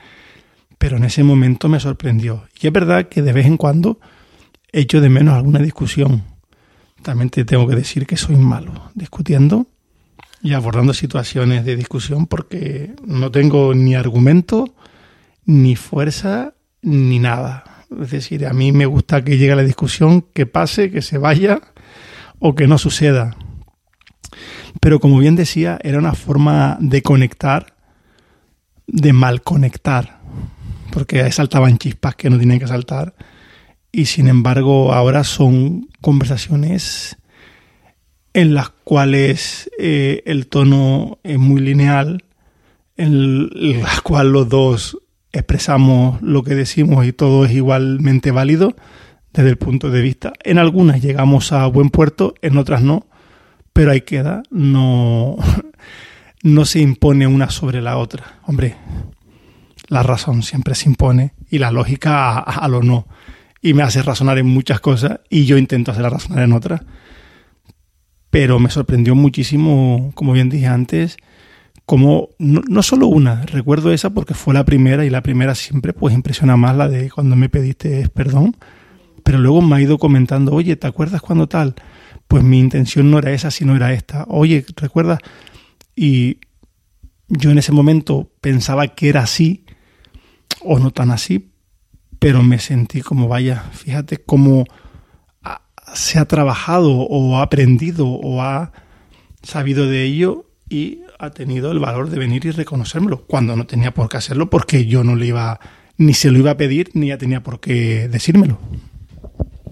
pero 0.76 0.98
en 0.98 1.04
ese 1.04 1.24
momento 1.24 1.70
me 1.70 1.80
sorprendió. 1.80 2.44
Y 2.60 2.66
es 2.66 2.72
verdad 2.72 3.08
que 3.08 3.22
de 3.22 3.32
vez 3.32 3.46
en 3.46 3.56
cuando 3.56 3.98
echo 4.72 5.00
de 5.00 5.08
menos 5.08 5.34
alguna 5.34 5.60
discusión. 5.60 6.24
También 7.02 7.30
te 7.30 7.44
tengo 7.44 7.66
que 7.66 7.76
decir 7.76 8.06
que 8.06 8.16
soy 8.16 8.36
malo 8.36 8.90
discutiendo 8.94 9.66
y 10.42 10.52
abordando 10.52 10.92
situaciones 10.92 11.64
de 11.64 11.76
discusión 11.76 12.26
porque 12.26 12.94
no 13.06 13.30
tengo 13.30 13.74
ni 13.74 13.94
argumento, 13.94 14.74
ni 15.44 15.76
fuerza, 15.76 16.54
ni 16.82 17.18
nada. 17.18 17.64
Es 18.02 18.10
decir, 18.10 18.46
a 18.46 18.52
mí 18.52 18.72
me 18.72 18.86
gusta 18.86 19.22
que 19.22 19.38
llegue 19.38 19.54
la 19.54 19.62
discusión, 19.62 20.22
que 20.22 20.46
pase, 20.46 20.90
que 20.90 21.02
se 21.02 21.18
vaya 21.18 21.60
o 22.40 22.54
que 22.54 22.66
no 22.66 22.78
suceda. 22.78 23.36
Pero 24.80 25.00
como 25.00 25.18
bien 25.18 25.36
decía, 25.36 25.78
era 25.82 25.98
una 25.98 26.14
forma 26.14 26.76
de 26.80 27.02
conectar, 27.02 27.74
de 28.86 29.12
mal 29.12 29.42
conectar, 29.42 30.20
porque 30.92 31.30
saltaban 31.32 31.78
chispas 31.78 32.16
que 32.16 32.30
no 32.30 32.38
tenían 32.38 32.58
que 32.58 32.68
saltar. 32.68 33.14
Y 33.92 34.06
sin 34.06 34.28
embargo, 34.28 34.92
ahora 34.92 35.24
son 35.24 35.88
conversaciones 36.00 37.16
en 38.32 38.54
las 38.54 38.70
cuales 38.70 39.70
eh, 39.78 40.22
el 40.26 40.48
tono 40.48 41.18
es 41.22 41.38
muy 41.38 41.60
lineal, 41.60 42.24
en 42.96 43.80
las 43.80 44.00
cuales 44.00 44.32
los 44.32 44.48
dos 44.48 44.98
expresamos 45.32 46.20
lo 46.22 46.42
que 46.42 46.54
decimos 46.54 47.06
y 47.06 47.12
todo 47.12 47.44
es 47.44 47.52
igualmente 47.52 48.30
válido 48.30 48.76
desde 49.32 49.50
el 49.50 49.56
punto 49.56 49.90
de 49.90 50.02
vista. 50.02 50.32
En 50.44 50.58
algunas 50.58 51.02
llegamos 51.02 51.52
a 51.52 51.66
buen 51.66 51.90
puerto, 51.90 52.34
en 52.40 52.56
otras 52.56 52.82
no, 52.82 53.06
pero 53.74 53.90
ahí 53.90 54.00
queda, 54.02 54.42
no, 54.50 55.36
no 56.42 56.64
se 56.64 56.80
impone 56.80 57.26
una 57.26 57.50
sobre 57.50 57.82
la 57.82 57.98
otra. 57.98 58.38
Hombre, 58.44 58.76
la 59.88 60.02
razón 60.02 60.42
siempre 60.42 60.74
se 60.74 60.88
impone 60.88 61.34
y 61.50 61.58
la 61.58 61.70
lógica 61.70 62.38
a, 62.38 62.68
lo 62.68 62.82
no. 62.82 63.06
Y 63.60 63.74
me 63.74 63.82
hace 63.82 64.02
razonar 64.02 64.38
en 64.38 64.46
muchas 64.46 64.80
cosas 64.80 65.20
y 65.28 65.44
yo 65.44 65.58
intento 65.58 65.90
hacerla 65.90 66.10
razonar 66.10 66.44
en 66.44 66.52
otras. 66.52 66.82
Pero 68.30 68.58
me 68.60 68.70
sorprendió 68.70 69.14
muchísimo, 69.14 70.12
como 70.14 70.32
bien 70.32 70.50
dije 70.50 70.66
antes, 70.68 71.16
como 71.84 72.30
no, 72.38 72.62
no, 72.68 72.82
solo 72.82 73.08
una, 73.08 73.42
recuerdo 73.42 73.92
esa 73.92 74.10
porque 74.10 74.34
fue 74.34 74.54
la 74.54 74.64
primera 74.64 75.04
y 75.04 75.10
la 75.10 75.22
primera 75.22 75.54
siempre 75.54 75.92
pues 75.92 76.14
impresiona 76.14 76.56
más 76.56 76.76
la 76.76 76.88
de 76.88 77.10
cuando 77.10 77.36
me 77.36 77.48
pediste 77.48 78.08
perdón, 78.08 78.56
pero 79.22 79.38
luego 79.38 79.62
me 79.62 79.76
ha 79.76 79.80
ido 79.80 79.98
comentando, 79.98 80.52
oye, 80.52 80.76
¿te 80.76 80.86
acuerdas 80.86 81.20
cuando 81.20 81.48
tal? 81.48 81.74
Pues 82.28 82.42
mi 82.42 82.58
intención 82.58 83.10
no 83.10 83.18
era 83.18 83.32
esa, 83.32 83.50
sino 83.50 83.76
era 83.76 83.92
esta. 83.92 84.24
Oye, 84.28 84.64
¿recuerdas? 84.76 85.18
Y 85.94 86.38
yo 87.28 87.50
en 87.50 87.58
ese 87.58 87.72
momento 87.72 88.30
pensaba 88.40 88.88
que 88.88 89.08
era 89.08 89.22
así, 89.22 89.64
o 90.60 90.78
no 90.78 90.90
tan 90.90 91.10
así, 91.10 91.50
pero 92.18 92.42
me 92.42 92.58
sentí 92.58 93.02
como, 93.02 93.28
vaya, 93.28 93.64
fíjate 93.72 94.18
cómo 94.18 94.64
se 95.94 96.18
ha 96.18 96.24
trabajado 96.24 96.92
o 96.92 97.38
ha 97.38 97.42
aprendido 97.42 98.08
o 98.08 98.42
ha 98.42 98.72
sabido 99.42 99.86
de 99.86 100.04
ello 100.04 100.46
y 100.68 101.00
ha 101.18 101.30
tenido 101.30 101.70
el 101.70 101.78
valor 101.78 102.10
de 102.10 102.18
venir 102.18 102.46
y 102.46 102.50
reconocérmelo, 102.50 103.26
cuando 103.26 103.56
no 103.56 103.66
tenía 103.66 103.92
por 103.92 104.08
qué 104.08 104.16
hacerlo 104.16 104.50
porque 104.50 104.86
yo 104.86 105.04
no 105.04 105.14
le 105.14 105.26
iba, 105.26 105.60
ni 105.96 106.14
se 106.14 106.30
lo 106.30 106.38
iba 106.38 106.52
a 106.52 106.56
pedir, 106.56 106.90
ni 106.94 107.08
ya 107.08 107.18
tenía 107.18 107.42
por 107.42 107.60
qué 107.60 108.08
decírmelo. 108.08 108.58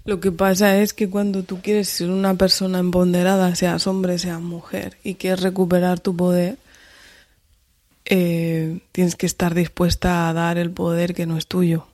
Lo 0.05 0.19
que 0.19 0.33
pasa 0.33 0.79
es 0.79 0.95
que 0.95 1.09
cuando 1.09 1.45
tú 1.45 1.61
quieres 1.61 1.89
ser 1.89 2.11
una 2.11 2.35
persona 2.35 2.81
empoderada, 2.81 3.55
seas 3.55 3.87
hombre, 3.87 4.19
seas 4.19 4.41
mujer, 4.41 4.99
y 5.05 5.15
quieres 5.15 5.43
recuperar 5.43 6.01
tu 6.01 6.17
poder, 6.17 6.59
eh, 8.05 8.81
tienes 8.91 9.15
que 9.15 9.27
estar 9.27 9.55
dispuesta 9.55 10.29
a 10.29 10.33
dar 10.33 10.59
el 10.59 10.73
poder 10.73 11.15
que 11.15 11.27
no 11.27 11.39
es 11.39 11.47
tuyo. 11.47 11.87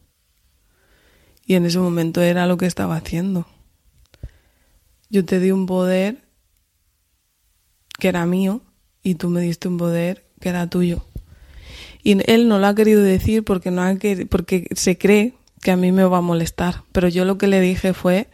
Y 1.46 1.54
en 1.54 1.66
ese 1.66 1.78
momento 1.78 2.22
era 2.22 2.46
lo 2.46 2.56
que 2.56 2.66
estaba 2.66 2.96
haciendo. 2.96 3.46
Yo 5.10 5.24
te 5.24 5.38
di 5.38 5.50
un 5.50 5.66
poder 5.66 6.18
que 7.98 8.08
era 8.08 8.26
mío 8.26 8.62
y 9.02 9.16
tú 9.16 9.28
me 9.28 9.40
diste 9.40 9.68
un 9.68 9.76
poder 9.76 10.24
que 10.40 10.48
era 10.48 10.68
tuyo. 10.68 11.04
Y 12.02 12.16
él 12.30 12.48
no 12.48 12.58
lo 12.58 12.66
ha 12.66 12.74
querido 12.74 13.02
decir 13.02 13.44
porque, 13.44 13.70
no 13.70 13.82
ha 13.82 13.94
porque 14.30 14.66
se 14.74 14.96
cree 14.96 15.34
que 15.62 15.70
a 15.70 15.76
mí 15.76 15.92
me 15.92 16.04
va 16.04 16.18
a 16.18 16.22
molestar. 16.22 16.82
Pero 16.92 17.08
yo 17.08 17.24
lo 17.24 17.38
que 17.38 17.46
le 17.46 17.60
dije 17.60 17.94
fue, 17.94 18.30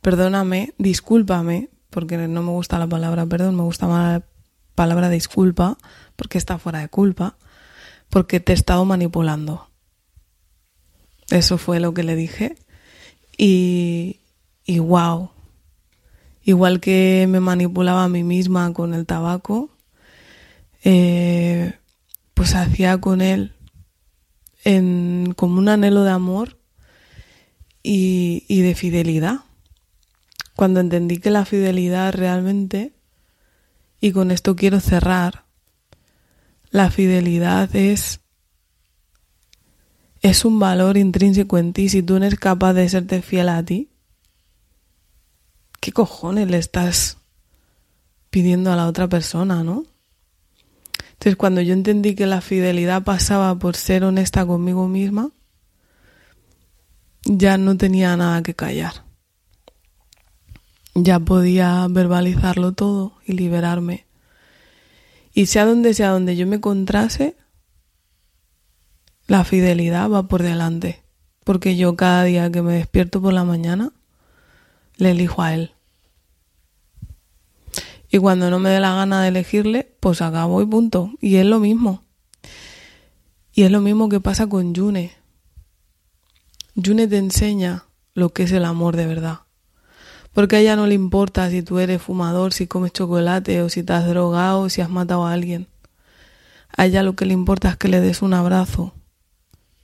perdóname, 0.00 0.74
discúlpame, 0.78 1.70
porque 1.90 2.16
no 2.16 2.42
me 2.42 2.50
gusta 2.50 2.78
la 2.78 2.86
palabra 2.86 3.26
perdón, 3.26 3.56
me 3.56 3.62
gusta 3.62 3.86
más 3.86 4.20
la 4.20 4.26
palabra 4.74 5.08
disculpa, 5.08 5.78
porque 6.16 6.38
está 6.38 6.58
fuera 6.58 6.80
de 6.80 6.88
culpa, 6.88 7.36
porque 8.08 8.40
te 8.40 8.52
he 8.52 8.54
estado 8.54 8.84
manipulando. 8.84 9.68
Eso 11.30 11.58
fue 11.58 11.80
lo 11.80 11.92
que 11.94 12.02
le 12.02 12.16
dije. 12.16 12.56
Y, 13.36 14.20
y 14.64 14.78
wow. 14.78 15.30
Igual 16.42 16.80
que 16.80 17.26
me 17.28 17.40
manipulaba 17.40 18.04
a 18.04 18.08
mí 18.08 18.24
misma 18.24 18.72
con 18.72 18.94
el 18.94 19.04
tabaco, 19.04 19.70
eh, 20.84 21.74
pues 22.32 22.54
hacía 22.54 22.98
con 22.98 23.20
él 23.20 23.52
en, 24.64 25.34
como 25.36 25.58
un 25.58 25.68
anhelo 25.68 26.04
de 26.04 26.10
amor 26.10 26.57
y, 27.90 28.62
de 28.62 28.74
fidelidad. 28.74 29.40
Cuando 30.54 30.80
entendí 30.80 31.18
que 31.18 31.30
la 31.30 31.46
fidelidad 31.46 32.12
realmente, 32.12 32.92
y 34.00 34.12
con 34.12 34.30
esto 34.30 34.56
quiero 34.56 34.80
cerrar, 34.80 35.44
la 36.70 36.90
fidelidad 36.90 37.74
es, 37.74 38.20
es 40.20 40.44
un 40.44 40.58
valor 40.58 40.98
intrínseco 40.98 41.56
en 41.56 41.72
ti. 41.72 41.88
Si 41.88 42.02
tú 42.02 42.16
eres 42.16 42.34
capaz 42.34 42.74
de 42.74 42.88
serte 42.90 43.22
fiel 43.22 43.48
a 43.48 43.62
ti, 43.62 43.88
¿qué 45.80 45.92
cojones 45.92 46.50
le 46.50 46.58
estás 46.58 47.16
pidiendo 48.28 48.70
a 48.70 48.76
la 48.76 48.86
otra 48.86 49.08
persona, 49.08 49.64
no? 49.64 49.86
Entonces, 51.12 51.36
cuando 51.36 51.62
yo 51.62 51.72
entendí 51.72 52.14
que 52.14 52.26
la 52.26 52.42
fidelidad 52.42 53.02
pasaba 53.02 53.58
por 53.58 53.76
ser 53.76 54.04
honesta 54.04 54.44
conmigo 54.44 54.88
misma, 54.88 55.30
ya 57.24 57.58
no 57.58 57.76
tenía 57.76 58.16
nada 58.16 58.42
que 58.42 58.54
callar. 58.54 59.04
Ya 60.94 61.20
podía 61.20 61.86
verbalizarlo 61.88 62.72
todo 62.72 63.14
y 63.24 63.32
liberarme. 63.32 64.06
Y 65.32 65.46
sea 65.46 65.64
donde 65.64 65.94
sea 65.94 66.10
donde 66.10 66.36
yo 66.36 66.46
me 66.46 66.56
encontrase, 66.56 67.36
la 69.26 69.44
fidelidad 69.44 70.10
va 70.10 70.26
por 70.26 70.42
delante. 70.42 71.02
Porque 71.44 71.76
yo 71.76 71.96
cada 71.96 72.24
día 72.24 72.50
que 72.50 72.62
me 72.62 72.74
despierto 72.74 73.22
por 73.22 73.32
la 73.32 73.44
mañana, 73.44 73.92
le 74.96 75.12
elijo 75.12 75.42
a 75.42 75.54
él. 75.54 75.72
Y 78.10 78.18
cuando 78.18 78.50
no 78.50 78.58
me 78.58 78.70
dé 78.70 78.80
la 78.80 78.94
gana 78.94 79.22
de 79.22 79.28
elegirle, 79.28 79.94
pues 80.00 80.22
acabo 80.22 80.62
y 80.62 80.66
punto. 80.66 81.12
Y 81.20 81.36
es 81.36 81.46
lo 81.46 81.60
mismo. 81.60 82.02
Y 83.52 83.62
es 83.62 83.70
lo 83.70 83.80
mismo 83.80 84.08
que 84.08 84.20
pasa 84.20 84.46
con 84.46 84.74
June. 84.74 85.12
June 86.82 87.08
te 87.08 87.18
enseña 87.18 87.84
lo 88.14 88.30
que 88.30 88.44
es 88.44 88.52
el 88.52 88.64
amor 88.64 88.96
de 88.96 89.06
verdad. 89.06 89.40
Porque 90.32 90.56
a 90.56 90.60
ella 90.60 90.76
no 90.76 90.86
le 90.86 90.94
importa 90.94 91.50
si 91.50 91.62
tú 91.62 91.78
eres 91.78 92.00
fumador, 92.00 92.52
si 92.52 92.66
comes 92.66 92.92
chocolate 92.92 93.62
o 93.62 93.68
si 93.68 93.82
te 93.82 93.92
has 93.92 94.06
drogado 94.06 94.60
o 94.60 94.68
si 94.68 94.80
has 94.80 94.90
matado 94.90 95.26
a 95.26 95.32
alguien. 95.32 95.66
A 96.76 96.86
ella 96.86 97.02
lo 97.02 97.16
que 97.16 97.26
le 97.26 97.32
importa 97.32 97.70
es 97.70 97.76
que 97.76 97.88
le 97.88 98.00
des 98.00 98.22
un 98.22 98.34
abrazo, 98.34 98.94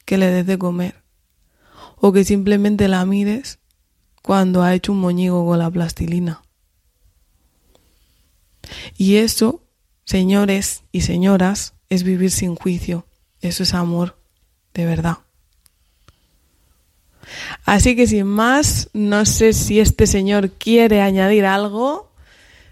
que 0.05 0.19
le 0.19 0.27
des 0.27 0.47
de 0.47 0.59
comer 0.59 1.03
o 1.97 2.13
que 2.13 2.25
simplemente 2.25 2.87
la 2.87 3.05
mires 3.07 3.59
cuando 4.23 4.63
ha 4.63 4.75
hecho 4.75 4.93
un 4.93 5.01
moñigo 5.01 5.45
con 5.47 5.59
la 5.59 5.71
plastilina. 5.71 6.43
Y 8.97 9.17
eso, 9.17 9.65
señores 10.05 10.85
y 10.93 11.01
señoras, 11.01 11.75
es 11.89 12.03
vivir 12.03 12.31
sin 12.31 12.55
juicio. 12.55 13.07
Eso 13.41 13.63
es 13.63 13.75
amor, 13.75 14.19
de 14.75 14.87
verdad. 14.87 15.19
Así 17.65 17.97
que 17.97 18.07
sin 18.07 18.27
más, 18.27 18.89
no 18.93 19.25
sé 19.25 19.53
si 19.53 19.81
este 19.81 20.07
señor 20.07 20.51
quiere 20.51 21.01
añadir 21.01 21.47
algo. 21.47 22.11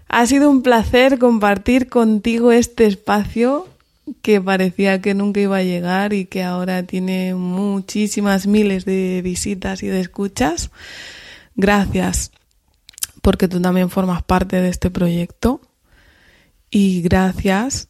Ha 0.07 0.25
sido 0.27 0.49
un 0.49 0.61
placer 0.61 1.19
compartir 1.19 1.89
contigo 1.89 2.51
este 2.51 2.85
espacio 2.85 3.67
que 4.21 4.41
parecía 4.41 5.01
que 5.01 5.13
nunca 5.13 5.39
iba 5.39 5.57
a 5.57 5.63
llegar 5.63 6.13
y 6.13 6.25
que 6.25 6.43
ahora 6.43 6.83
tiene 6.83 7.35
muchísimas 7.35 8.47
miles 8.47 8.85
de 8.85 9.21
visitas 9.23 9.81
y 9.83 9.87
de 9.87 10.01
escuchas. 10.01 10.71
Gracias 11.55 12.31
porque 13.21 13.47
tú 13.47 13.61
también 13.61 13.89
formas 13.89 14.21
parte 14.23 14.61
de 14.61 14.69
este 14.69 14.91
proyecto 14.91 15.61
y 16.69 17.01
gracias 17.01 17.87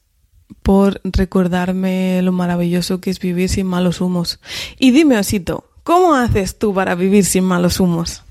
por 0.61 1.01
recordarme 1.03 2.21
lo 2.21 2.31
maravilloso 2.31 3.01
que 3.01 3.09
es 3.09 3.19
vivir 3.19 3.49
sin 3.49 3.65
malos 3.65 3.99
humos. 3.99 4.39
Y 4.77 4.91
dime, 4.91 5.17
Osito, 5.17 5.65
¿Cómo 5.83 6.15
haces 6.15 6.57
tú 6.57 6.73
para 6.73 6.95
vivir 6.95 7.25
sin 7.25 7.43
malos 7.43 7.79
humos? 7.81 8.23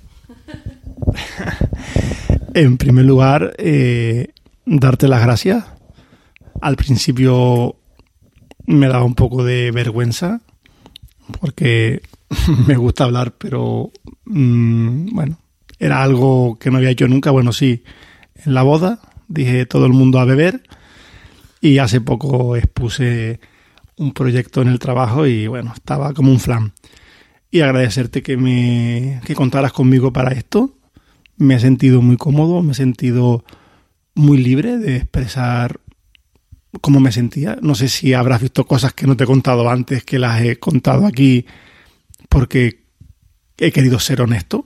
en 2.55 2.79
primer 2.79 3.05
lugar, 3.05 3.55
eh, 3.59 4.29
darte 4.65 5.07
las 5.07 5.23
gracias. 5.23 5.65
Al 6.63 6.77
principio 6.77 7.77
me 8.67 8.89
daba 8.89 9.05
un 9.05 9.15
poco 9.15 9.45
de 9.45 9.71
vergüenza 9.71 10.41
porque 11.41 12.01
me 12.67 12.77
gusta 12.77 13.05
hablar, 13.05 13.33
pero 13.33 13.93
mm, 14.25 15.15
bueno, 15.15 15.39
era 15.79 16.03
algo 16.03 16.59
que 16.59 16.71
no 16.71 16.79
había 16.79 16.91
hecho 16.91 17.07
nunca. 17.07 17.31
Bueno, 17.33 17.53
sí, 17.53 17.85
en 18.47 18.55
la 18.55 18.63
boda 18.63 18.99
dije 19.29 19.67
todo 19.67 19.85
el 19.85 19.93
mundo 19.93 20.21
a 20.21 20.25
beber 20.25 20.63
y 21.61 21.79
hace 21.79 22.01
poco 22.01 22.57
expuse 22.57 23.41
un 23.99 24.13
proyecto 24.13 24.63
en 24.63 24.69
el 24.69 24.79
trabajo 24.79 25.27
y 25.27 25.49
bueno, 25.49 25.73
estaba 25.75 26.15
como 26.15 26.31
un 26.31 26.41
flan 26.41 26.73
y 27.53 27.61
agradecerte 27.61 28.23
que 28.23 28.37
me 28.39 29.21
que 29.25 29.35
contaras 29.35 29.73
conmigo 29.73 30.13
para 30.13 30.33
esto. 30.33 30.75
Me 31.37 31.55
he 31.55 31.61
sentido 31.61 32.01
muy 32.01 32.17
cómodo, 32.17 32.63
me 32.63 32.73
he 32.73 32.75
sentido 32.75 33.45
muy 34.15 34.39
libre 34.39 34.79
de 34.79 34.97
expresar 34.97 35.79
cómo 36.81 36.99
me 36.99 37.13
sentía. 37.13 37.59
No 37.61 37.75
sé 37.75 37.89
si 37.89 38.15
habrás 38.15 38.41
visto 38.41 38.67
cosas 38.67 38.95
que 38.95 39.07
no 39.07 39.19
te 39.19 39.25
he 39.25 39.27
contado 39.27 39.69
antes, 39.69 40.03
que 40.03 40.19
las 40.19 40.41
he 40.41 40.59
contado 40.59 41.07
aquí 41.07 41.45
porque 42.31 42.87
he 43.59 43.71
querido 43.71 43.99
ser 43.99 44.23
honesto, 44.23 44.65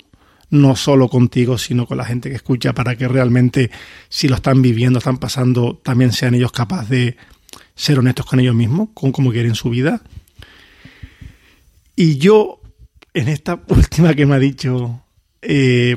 no 0.51 0.76
solo 0.76 1.09
contigo, 1.09 1.59
sino 1.59 1.87
con 1.87 1.99
la 1.99 2.05
gente 2.05 2.30
que 2.30 2.37
escucha, 2.37 2.72
para 2.72 2.95
que 2.95 3.09
realmente, 3.09 3.72
si 4.09 4.28
lo 4.28 4.37
están 4.37 4.62
viviendo, 4.62 5.01
están 5.01 5.18
pasando, 5.18 5.76
también 5.82 6.12
sean 6.12 6.34
ellos 6.34 6.53
capaces 6.53 6.89
de 6.89 7.16
ser 7.74 7.99
honestos 7.99 8.26
con 8.26 8.39
ellos 8.39 8.55
mismos, 8.55 8.91
con 8.95 9.11
cómo 9.11 9.32
quieren 9.32 9.57
su 9.57 9.70
vida. 9.70 10.03
Y 11.97 12.18
yo 12.18 12.61
en 13.17 13.29
esta 13.29 13.59
última 13.69 14.14
que 14.14 14.27
me 14.27 14.35
ha 14.35 14.39
dicho, 14.39 15.03
eh, 15.41 15.97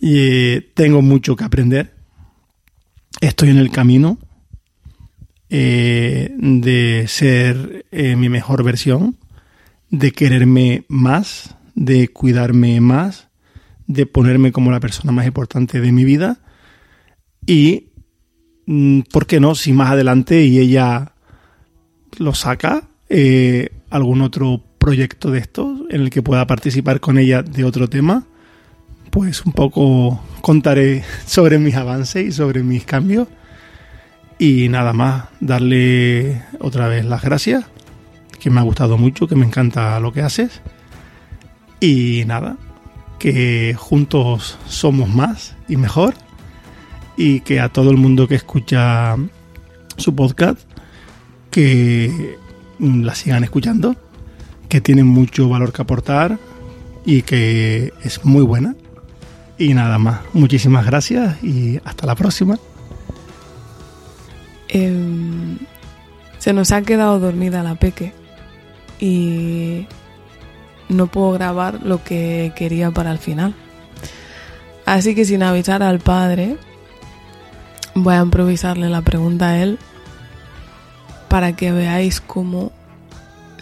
eh, 0.00 0.70
tengo 0.74 1.02
mucho 1.02 1.34
que 1.34 1.42
aprender. 1.42 1.92
Estoy 3.20 3.50
en 3.50 3.58
el 3.58 3.72
camino 3.72 4.18
eh, 5.50 6.32
de 6.38 7.06
ser 7.08 7.84
mi 7.90 8.28
mejor 8.28 8.62
versión, 8.62 9.18
de 9.90 10.12
quererme 10.12 10.84
más, 10.86 11.56
de 11.74 12.06
cuidarme 12.08 12.80
más, 12.80 13.28
de 13.88 14.06
ponerme 14.06 14.52
como 14.52 14.70
la 14.70 14.78
persona 14.78 15.10
más 15.10 15.26
importante 15.26 15.80
de 15.80 15.90
mi 15.90 16.04
vida. 16.04 16.38
Y, 17.44 17.90
mm, 18.66 19.00
¿por 19.12 19.26
qué 19.26 19.40
no? 19.40 19.56
Si 19.56 19.72
más 19.72 19.90
adelante 19.90 20.44
y 20.44 20.60
ella 20.60 21.14
lo 22.18 22.34
saca, 22.34 22.88
algún 23.90 24.22
otro 24.22 24.71
proyecto 24.82 25.30
de 25.30 25.38
estos 25.38 25.82
en 25.90 26.00
el 26.00 26.10
que 26.10 26.22
pueda 26.22 26.44
participar 26.48 26.98
con 26.98 27.16
ella 27.16 27.44
de 27.44 27.62
otro 27.62 27.88
tema, 27.88 28.24
pues 29.10 29.46
un 29.46 29.52
poco 29.52 30.20
contaré 30.40 31.04
sobre 31.26 31.58
mis 31.58 31.76
avances 31.76 32.26
y 32.26 32.32
sobre 32.32 32.64
mis 32.64 32.84
cambios. 32.84 33.28
Y 34.40 34.68
nada 34.68 34.92
más, 34.92 35.26
darle 35.38 36.42
otra 36.58 36.88
vez 36.88 37.04
las 37.04 37.22
gracias, 37.22 37.64
que 38.40 38.50
me 38.50 38.58
ha 38.58 38.64
gustado 38.64 38.98
mucho, 38.98 39.28
que 39.28 39.36
me 39.36 39.46
encanta 39.46 40.00
lo 40.00 40.12
que 40.12 40.22
haces. 40.22 40.62
Y 41.78 42.24
nada, 42.26 42.56
que 43.20 43.76
juntos 43.78 44.58
somos 44.66 45.08
más 45.08 45.54
y 45.68 45.76
mejor. 45.76 46.14
Y 47.16 47.40
que 47.40 47.60
a 47.60 47.68
todo 47.68 47.92
el 47.92 47.98
mundo 47.98 48.26
que 48.26 48.34
escucha 48.34 49.16
su 49.96 50.12
podcast, 50.16 50.58
que 51.52 52.36
la 52.80 53.14
sigan 53.14 53.44
escuchando 53.44 53.94
que 54.72 54.80
tiene 54.80 55.04
mucho 55.04 55.50
valor 55.50 55.70
que 55.70 55.82
aportar 55.82 56.38
y 57.04 57.20
que 57.20 57.92
es 58.02 58.24
muy 58.24 58.42
buena. 58.42 58.74
Y 59.58 59.74
nada 59.74 59.98
más, 59.98 60.22
muchísimas 60.32 60.86
gracias 60.86 61.44
y 61.44 61.78
hasta 61.84 62.06
la 62.06 62.14
próxima. 62.14 62.58
Em, 64.68 65.58
se 66.38 66.54
nos 66.54 66.72
ha 66.72 66.80
quedado 66.80 67.20
dormida 67.20 67.62
la 67.62 67.74
peque 67.74 68.14
y 68.98 69.86
no 70.88 71.06
puedo 71.08 71.32
grabar 71.32 71.80
lo 71.82 72.02
que 72.02 72.54
quería 72.56 72.90
para 72.90 73.12
el 73.12 73.18
final. 73.18 73.54
Así 74.86 75.14
que 75.14 75.26
sin 75.26 75.42
avisar 75.42 75.82
al 75.82 75.98
padre, 75.98 76.56
voy 77.94 78.14
a 78.14 78.22
improvisarle 78.22 78.88
la 78.88 79.02
pregunta 79.02 79.50
a 79.50 79.62
él 79.62 79.78
para 81.28 81.54
que 81.56 81.72
veáis 81.72 82.22
cómo 82.22 82.72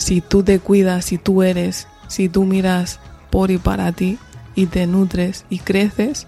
si 0.00 0.22
tú 0.22 0.42
te 0.42 0.58
cuidas, 0.58 1.04
si 1.04 1.18
tú 1.18 1.42
eres, 1.42 1.86
si 2.08 2.30
tú 2.30 2.44
miras 2.44 3.00
por 3.28 3.50
y 3.50 3.58
para 3.58 3.92
ti 3.92 4.18
y 4.54 4.64
te 4.64 4.86
nutres 4.86 5.44
y 5.50 5.58
creces, 5.58 6.26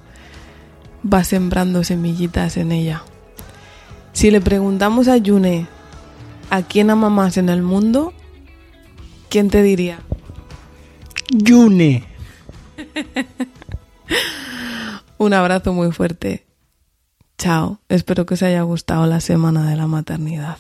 vas 1.03 1.29
sembrando 1.29 1.83
semillitas 1.83 2.59
en 2.59 2.71
ella. 2.71 3.03
Si 4.13 4.31
le 4.31 4.43
preguntamos 4.43 5.09
a 5.09 5.17
Yune 5.17 5.67
a 6.51 6.61
quién 6.61 6.91
ama 6.91 7.09
más 7.09 7.39
en 7.39 7.49
el 7.49 7.63
mundo, 7.63 8.13
¿quién 9.31 9.49
te 9.49 9.63
diría? 9.63 10.01
Yune. 11.31 12.05
Un 15.17 15.33
abrazo 15.33 15.73
muy 15.73 15.93
fuerte. 15.93 16.47
Chao. 17.39 17.81
Espero 17.89 18.27
que 18.27 18.35
os 18.35 18.43
haya 18.43 18.61
gustado 18.63 19.07
la 19.07 19.21
semana 19.21 19.71
de 19.71 19.77
la 19.77 19.87
maternidad. 19.87 20.59